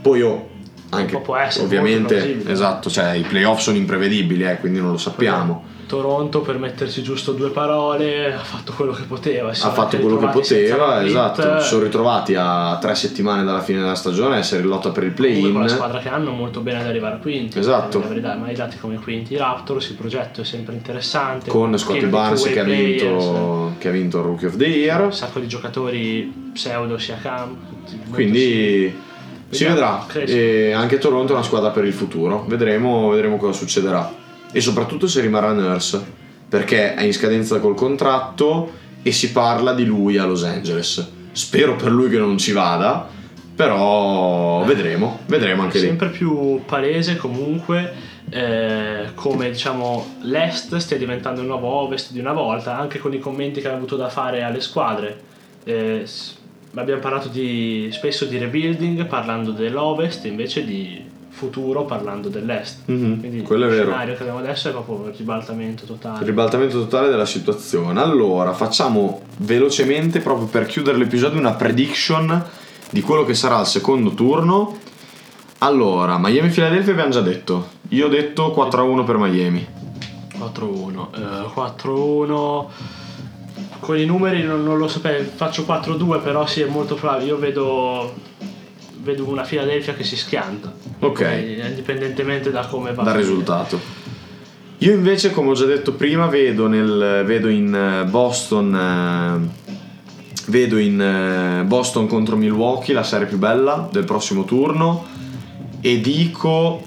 Poi 0.01 0.19
io 0.19 0.47
anche 0.89 1.21
ovviamente 1.59 2.43
esatto, 2.47 2.89
cioè 2.89 3.11
i 3.11 3.21
playoff 3.21 3.59
sono 3.59 3.77
imprevedibili, 3.77 4.43
eh, 4.43 4.57
quindi 4.57 4.79
non 4.79 4.91
lo 4.91 4.97
sappiamo. 4.97 5.77
Toronto 5.89 6.41
per 6.41 6.59
metterci 6.59 7.01
giusto 7.01 7.31
due 7.31 7.49
parole 7.49 8.31
ha 8.31 8.43
fatto 8.43 8.73
quello 8.73 8.91
che 8.91 9.01
poteva. 9.05 9.49
ha 9.49 9.53
fatto 9.53 9.97
quello 9.97 10.17
che 10.17 10.27
poteva, 10.27 11.03
esatto. 11.03 11.59
Si 11.61 11.67
sono 11.67 11.81
ritrovati 11.83 12.35
a 12.37 12.77
tre 12.79 12.93
settimane 12.93 13.43
dalla 13.43 13.61
fine 13.61 13.79
della 13.79 13.95
stagione 13.95 14.35
a 14.35 14.37
essere 14.37 14.61
in 14.61 14.67
lotta 14.67 14.91
per 14.91 15.03
il 15.03 15.13
Comunque 15.15 15.41
con 15.41 15.49
la 15.49 15.57
play-in. 15.65 15.69
squadra 15.75 15.99
che 15.99 16.09
hanno 16.09 16.29
molto 16.29 16.59
bene 16.59 16.81
ad 16.81 16.85
arrivare 16.85 17.15
a 17.15 17.17
quinti. 17.17 17.57
Esatto. 17.57 18.03
Da- 18.19 18.35
mai 18.35 18.53
dati 18.53 18.77
come 18.77 18.99
quinti 18.99 19.33
i 19.33 19.37
Raptors, 19.37 19.89
il 19.89 19.95
progetto 19.95 20.41
è 20.41 20.45
sempre 20.45 20.75
interessante. 20.75 21.49
Con 21.49 21.75
Scottie 21.75 22.05
Barnes 22.05 22.43
che 22.43 22.59
ha, 22.59 22.63
vinto, 22.63 23.73
che 23.79 23.87
ha 23.87 23.91
vinto 23.91 24.19
il 24.19 24.23
Rookie 24.25 24.47
of 24.47 24.57
the 24.57 24.67
Year. 24.67 25.01
un 25.01 25.13
sacco 25.13 25.39
di 25.39 25.47
giocatori 25.47 26.51
pseudo 26.53 26.99
sia 26.99 27.17
cam. 27.19 27.57
Quindi 28.11 28.95
si 29.49 29.63
vedrà. 29.65 30.05
E 30.13 30.71
anche 30.71 30.99
Toronto 30.99 31.31
è 31.31 31.35
una 31.35 31.43
squadra 31.43 31.71
per 31.71 31.83
il 31.85 31.93
futuro. 31.93 32.45
Vedremo, 32.47 33.09
vedremo 33.09 33.37
cosa 33.37 33.57
succederà. 33.57 34.18
E 34.51 34.61
soprattutto 34.61 35.07
se 35.07 35.21
rimarrà 35.21 35.53
Nurse. 35.53 36.17
Perché 36.49 36.95
è 36.95 37.03
in 37.03 37.13
scadenza 37.13 37.59
col 37.59 37.75
contratto 37.75 38.71
e 39.03 39.11
si 39.11 39.31
parla 39.31 39.73
di 39.73 39.85
lui 39.85 40.17
a 40.17 40.25
Los 40.25 40.43
Angeles. 40.43 41.07
Spero 41.31 41.75
per 41.75 41.91
lui 41.91 42.09
che 42.09 42.17
non 42.17 42.37
ci 42.37 42.51
vada. 42.51 43.07
Però 43.55 44.63
vedremo, 44.63 45.19
vedremo 45.25 45.63
anche 45.63 45.79
lì. 45.79 45.87
sempre 45.87 46.07
più 46.07 46.61
palese 46.65 47.17
comunque 47.17 47.93
eh, 48.29 49.09
come 49.15 49.49
diciamo 49.51 50.15
l'est 50.21 50.77
stia 50.77 50.97
diventando 50.97 51.41
il 51.41 51.47
nuovo 51.47 51.67
ovest 51.67 52.13
di 52.13 52.19
una 52.19 52.31
volta 52.31 52.77
anche 52.77 52.99
con 52.99 53.13
i 53.13 53.19
commenti 53.19 53.59
che 53.59 53.67
hanno 53.67 53.75
avuto 53.75 53.97
da 53.97 54.07
fare 54.07 54.43
alle 54.43 54.61
squadre 54.61 55.19
Eh, 55.65 56.05
abbiamo 56.75 57.01
parlato 57.01 57.27
di, 57.27 57.89
spesso 57.91 58.23
di 58.23 58.37
rebuilding 58.37 59.05
parlando 59.07 59.51
dell'ovest 59.51 60.23
invece 60.23 60.63
di 60.63 61.03
futuro 61.39 61.85
parlando 61.85 62.27
dell'est 62.27 62.79
Mhm, 62.85 63.19
quindi 63.19 63.41
quello 63.43 63.63
è 63.65 63.67
il 63.69 63.73
vero. 63.75 63.89
scenario 63.89 64.15
che 64.15 64.21
abbiamo 64.21 64.39
adesso 64.39 64.67
è 64.67 64.71
proprio 64.71 65.07
il 65.07 65.13
ribaltamento 65.15 65.83
Il 65.83 65.87
totale 65.87 66.25
ribaltamento 66.25 66.79
totale 66.79 67.09
della 67.09 67.25
situazione. 67.25 68.01
Allora, 68.01 68.53
facciamo 68.53 69.21
velocemente, 69.37 70.19
proprio 70.19 70.47
per 70.47 70.65
chiudere 70.65 70.97
l'episodio, 70.97 71.39
una 71.39 71.53
prediction 71.53 72.43
di 72.91 73.01
quello 73.01 73.23
che 73.23 73.33
sarà 73.33 73.59
il 73.61 73.65
secondo 73.67 74.13
turno. 74.13 74.77
Allora, 75.59 76.17
Miami-Philadelphia 76.19 76.91
abbiamo 76.91 77.11
già 77.11 77.21
detto. 77.21 77.69
Io 77.89 78.07
ho 78.07 78.09
detto 78.09 78.53
4-1 78.53 79.03
per 79.05 79.17
Miami. 79.17 79.65
4-1 80.37 81.07
eh, 81.15 81.49
4-1 81.53 82.65
con 83.81 83.97
i 83.97 84.05
numeri 84.05 84.43
non, 84.43 84.63
non 84.63 84.77
lo 84.77 84.87
sapevo 84.87 85.29
faccio 85.35 85.63
4-2 85.63 86.21
però 86.21 86.45
sì 86.47 86.61
è 86.61 86.65
molto 86.65 86.95
probabile 86.95 87.27
io 87.31 87.37
vedo 87.37 88.13
vedo 89.09 89.27
una 89.27 89.43
Philadelphia 89.43 89.93
che 89.93 90.03
si 90.03 90.15
schianta 90.15 90.73
Ok. 90.99 91.21
Indipendentemente 91.67 92.51
da 92.51 92.65
come 92.65 92.93
va 92.93 93.03
dal 93.03 93.15
risultato. 93.15 93.79
Io 94.79 94.93
invece, 94.93 95.31
come 95.31 95.49
ho 95.49 95.53
già 95.53 95.65
detto 95.65 95.93
prima, 95.93 96.27
vedo, 96.27 96.67
nel, 96.67 97.23
vedo 97.25 97.49
in 97.49 97.73
eh, 97.73 98.09
Boston 98.09 98.75
eh, 98.75 99.67
vedo 100.47 100.77
in 100.77 101.01
eh, 101.01 101.63
Boston 101.65 102.07
contro 102.07 102.35
Milwaukee 102.35 102.93
la 102.93 103.03
serie 103.03 103.27
più 103.27 103.37
bella 103.37 103.87
del 103.91 104.05
prossimo 104.05 104.45
turno 104.45 105.05
e 105.81 105.99
dico 105.99 106.81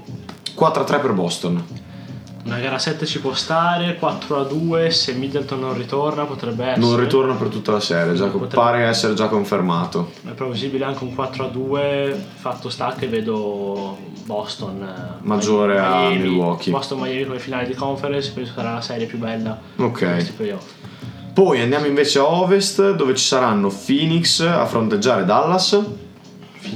4-3 0.56 1.00
per 1.00 1.12
Boston. 1.12 1.64
Una 2.44 2.58
gara 2.58 2.76
7 2.78 3.06
ci 3.06 3.20
può 3.20 3.34
stare 3.34 3.98
4-2 4.00 4.88
se 4.88 5.12
Middleton 5.12 5.60
non 5.60 5.76
ritorna 5.76 6.24
potrebbe 6.24 6.64
essere 6.64 6.80
Non 6.84 6.98
ritorno 6.98 7.36
per 7.36 7.48
tutta 7.48 7.70
la 7.72 7.80
serie, 7.80 8.14
già- 8.14 8.26
Potrebbe- 8.26 8.54
pare 8.54 8.82
essere 8.84 9.14
già 9.14 9.28
confermato. 9.28 10.10
è 10.26 10.30
plausibile 10.30 10.84
anche 10.84 11.04
un 11.04 11.14
4-2 11.14 12.14
fatto 12.34 12.68
sta 12.68 12.94
che 12.98 13.06
vedo 13.06 13.96
Boston 14.24 14.82
eh, 14.82 15.18
Maggiore 15.22 15.78
a 15.78 16.08
Miami, 16.08 16.18
Milwaukee. 16.28 16.72
Boston 16.72 16.98
Miami 17.00 17.24
come 17.26 17.38
finale 17.38 17.66
di 17.66 17.74
conference 17.74 18.32
penso 18.32 18.52
sarà 18.54 18.74
la 18.74 18.80
serie 18.80 19.06
più 19.06 19.18
bella 19.18 19.58
Ok. 19.76 19.98
di 20.04 20.10
questi 20.12 20.32
playoff 20.32 20.64
Poi 21.32 21.60
andiamo 21.60 21.86
invece 21.86 22.18
a 22.18 22.24
ovest 22.26 22.94
dove 22.94 23.14
ci 23.14 23.24
saranno 23.24 23.68
Phoenix 23.68 24.40
a 24.40 24.66
fronteggiare 24.66 25.24
Dallas 25.24 25.80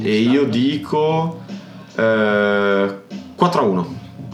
e 0.02 0.16
io 0.20 0.44
dico 0.44 1.40
eh, 1.96 2.94
4-1. 3.38 3.84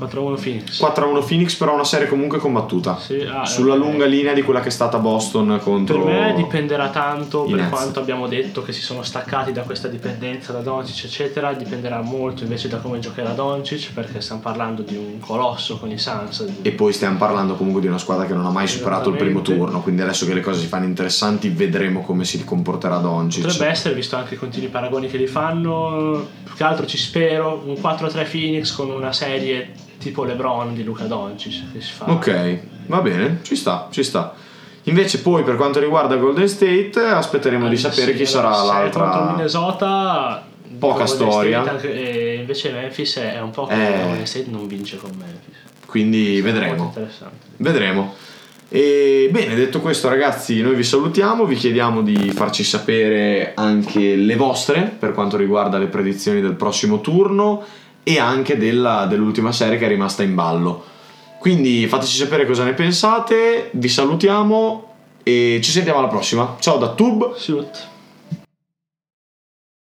4-1 0.04 0.40
Phoenix 0.40 0.80
4-1 0.80 1.26
Phoenix 1.26 1.54
però 1.54 1.74
una 1.74 1.84
serie 1.84 2.08
comunque 2.08 2.38
combattuta. 2.38 2.98
Sì, 2.98 3.20
ah, 3.20 3.44
Sulla 3.44 3.74
eh, 3.74 3.78
lunga 3.78 4.04
linea 4.04 4.32
di 4.32 4.42
quella 4.42 4.60
che 4.60 4.68
è 4.68 4.70
stata 4.70 4.98
Boston 4.98 5.48
Per 5.48 5.60
contro 5.60 6.04
me 6.04 6.34
dipenderà 6.36 6.88
tanto, 6.88 7.46
i 7.46 7.52
per 7.52 7.68
quanto 7.68 8.00
abbiamo 8.00 8.26
detto 8.26 8.62
che 8.62 8.72
si 8.72 8.80
sono 8.80 9.02
staccati 9.02 9.52
da 9.52 9.62
questa 9.62 9.88
dipendenza 9.88 10.52
da 10.52 10.60
Doncic, 10.60 11.04
eccetera, 11.04 11.52
dipenderà 11.52 12.00
molto 12.02 12.42
invece 12.42 12.68
da 12.68 12.78
come 12.78 12.98
giocherà 12.98 13.30
Doncic, 13.30 13.92
perché 13.92 14.20
stiamo 14.20 14.40
parlando 14.40 14.82
di 14.82 14.96
un 14.96 15.18
colosso 15.20 15.78
con 15.78 15.90
i 15.90 15.98
Suns. 15.98 16.46
E 16.62 16.70
poi 16.72 16.92
stiamo 16.92 17.18
parlando 17.18 17.54
comunque 17.54 17.80
di 17.80 17.88
una 17.88 17.98
squadra 17.98 18.26
che 18.26 18.34
non 18.34 18.46
ha 18.46 18.50
mai 18.50 18.66
superato 18.66 19.10
il 19.10 19.16
primo 19.16 19.42
turno, 19.42 19.80
quindi 19.82 20.02
adesso 20.02 20.26
che 20.26 20.34
le 20.34 20.40
cose 20.40 20.60
si 20.60 20.66
fanno 20.66 20.84
interessanti 20.84 21.48
vedremo 21.48 22.02
come 22.02 22.24
si 22.24 22.42
comporterà 22.44 22.98
Doncic. 22.98 23.42
Potrebbe 23.42 23.70
essere, 23.70 23.94
visto 23.94 24.16
anche 24.16 24.34
i 24.34 24.38
continui 24.38 24.68
paragoni 24.68 25.08
che 25.08 25.16
li 25.16 25.26
fanno, 25.26 26.26
più 26.44 26.54
che 26.54 26.64
altro 26.64 26.86
ci 26.86 26.98
spero, 26.98 27.62
un 27.64 27.74
4-3 27.74 28.30
Phoenix 28.30 28.72
con 28.72 28.90
una 28.90 29.12
serie 29.12 29.90
tipo 30.02 30.24
LeBron 30.24 30.74
di 30.74 30.84
Luca 30.84 31.04
Doncic 31.04 31.72
che 31.72 31.80
si 31.80 31.92
fa. 31.92 32.10
Ok, 32.10 32.58
va 32.86 33.00
bene, 33.00 33.38
ci 33.42 33.56
sta, 33.56 33.88
ci 33.90 34.02
sta. 34.02 34.34
Invece 34.84 35.20
poi 35.20 35.44
per 35.44 35.54
quanto 35.56 35.78
riguarda 35.78 36.16
Golden 36.16 36.48
State 36.48 36.98
aspetteremo 36.98 37.68
di 37.68 37.74
Eh, 37.74 37.78
sapere 37.78 38.12
sì, 38.12 38.18
chi 38.18 38.26
sarà 38.26 38.50
allora, 38.50 38.72
se 38.74 38.78
è 38.78 38.82
contro 38.82 39.00
l'altra... 39.04 39.32
Minnesota 39.32 40.46
Poca 40.78 41.06
storia. 41.06 41.62
Anche- 41.62 41.92
e 41.92 42.34
invece 42.34 42.72
Memphis 42.72 43.16
è 43.18 43.40
un 43.40 43.50
po' 43.50 43.66
come 43.66 43.94
Eh. 43.94 44.02
Golden 44.04 44.26
State 44.26 44.46
non 44.50 44.66
vince 44.66 44.96
con 44.96 45.10
Memphis 45.10 45.54
Quindi 45.86 46.40
Molto 46.42 46.50
vedremo. 46.50 46.94
Vedremo. 47.58 48.14
E 48.68 49.28
bene, 49.30 49.54
detto 49.54 49.80
questo 49.80 50.08
ragazzi, 50.08 50.62
noi 50.62 50.74
vi 50.74 50.82
salutiamo, 50.82 51.44
vi 51.44 51.56
chiediamo 51.56 52.02
di 52.02 52.32
farci 52.32 52.64
sapere 52.64 53.52
anche 53.54 54.16
le 54.16 54.34
vostre 54.34 54.90
per 54.98 55.12
quanto 55.12 55.36
riguarda 55.36 55.76
le 55.76 55.86
predizioni 55.86 56.40
del 56.40 56.54
prossimo 56.54 57.02
turno 57.02 57.62
e 58.02 58.18
anche 58.18 58.56
della- 58.58 59.06
dell'ultima 59.06 59.52
serie 59.52 59.78
che 59.78 59.86
è 59.86 59.88
rimasta 59.88 60.22
in 60.22 60.34
ballo. 60.34 60.84
Quindi 61.38 61.86
fateci 61.86 62.16
sapere 62.16 62.46
cosa 62.46 62.64
ne 62.64 62.72
pensate, 62.72 63.70
vi 63.72 63.88
salutiamo 63.88 64.94
e 65.22 65.60
ci 65.62 65.70
sentiamo 65.70 65.98
alla 65.98 66.08
prossima. 66.08 66.56
Ciao 66.60 66.78
da 66.78 66.88
Tube! 66.90 67.32
Shoot 67.36 67.90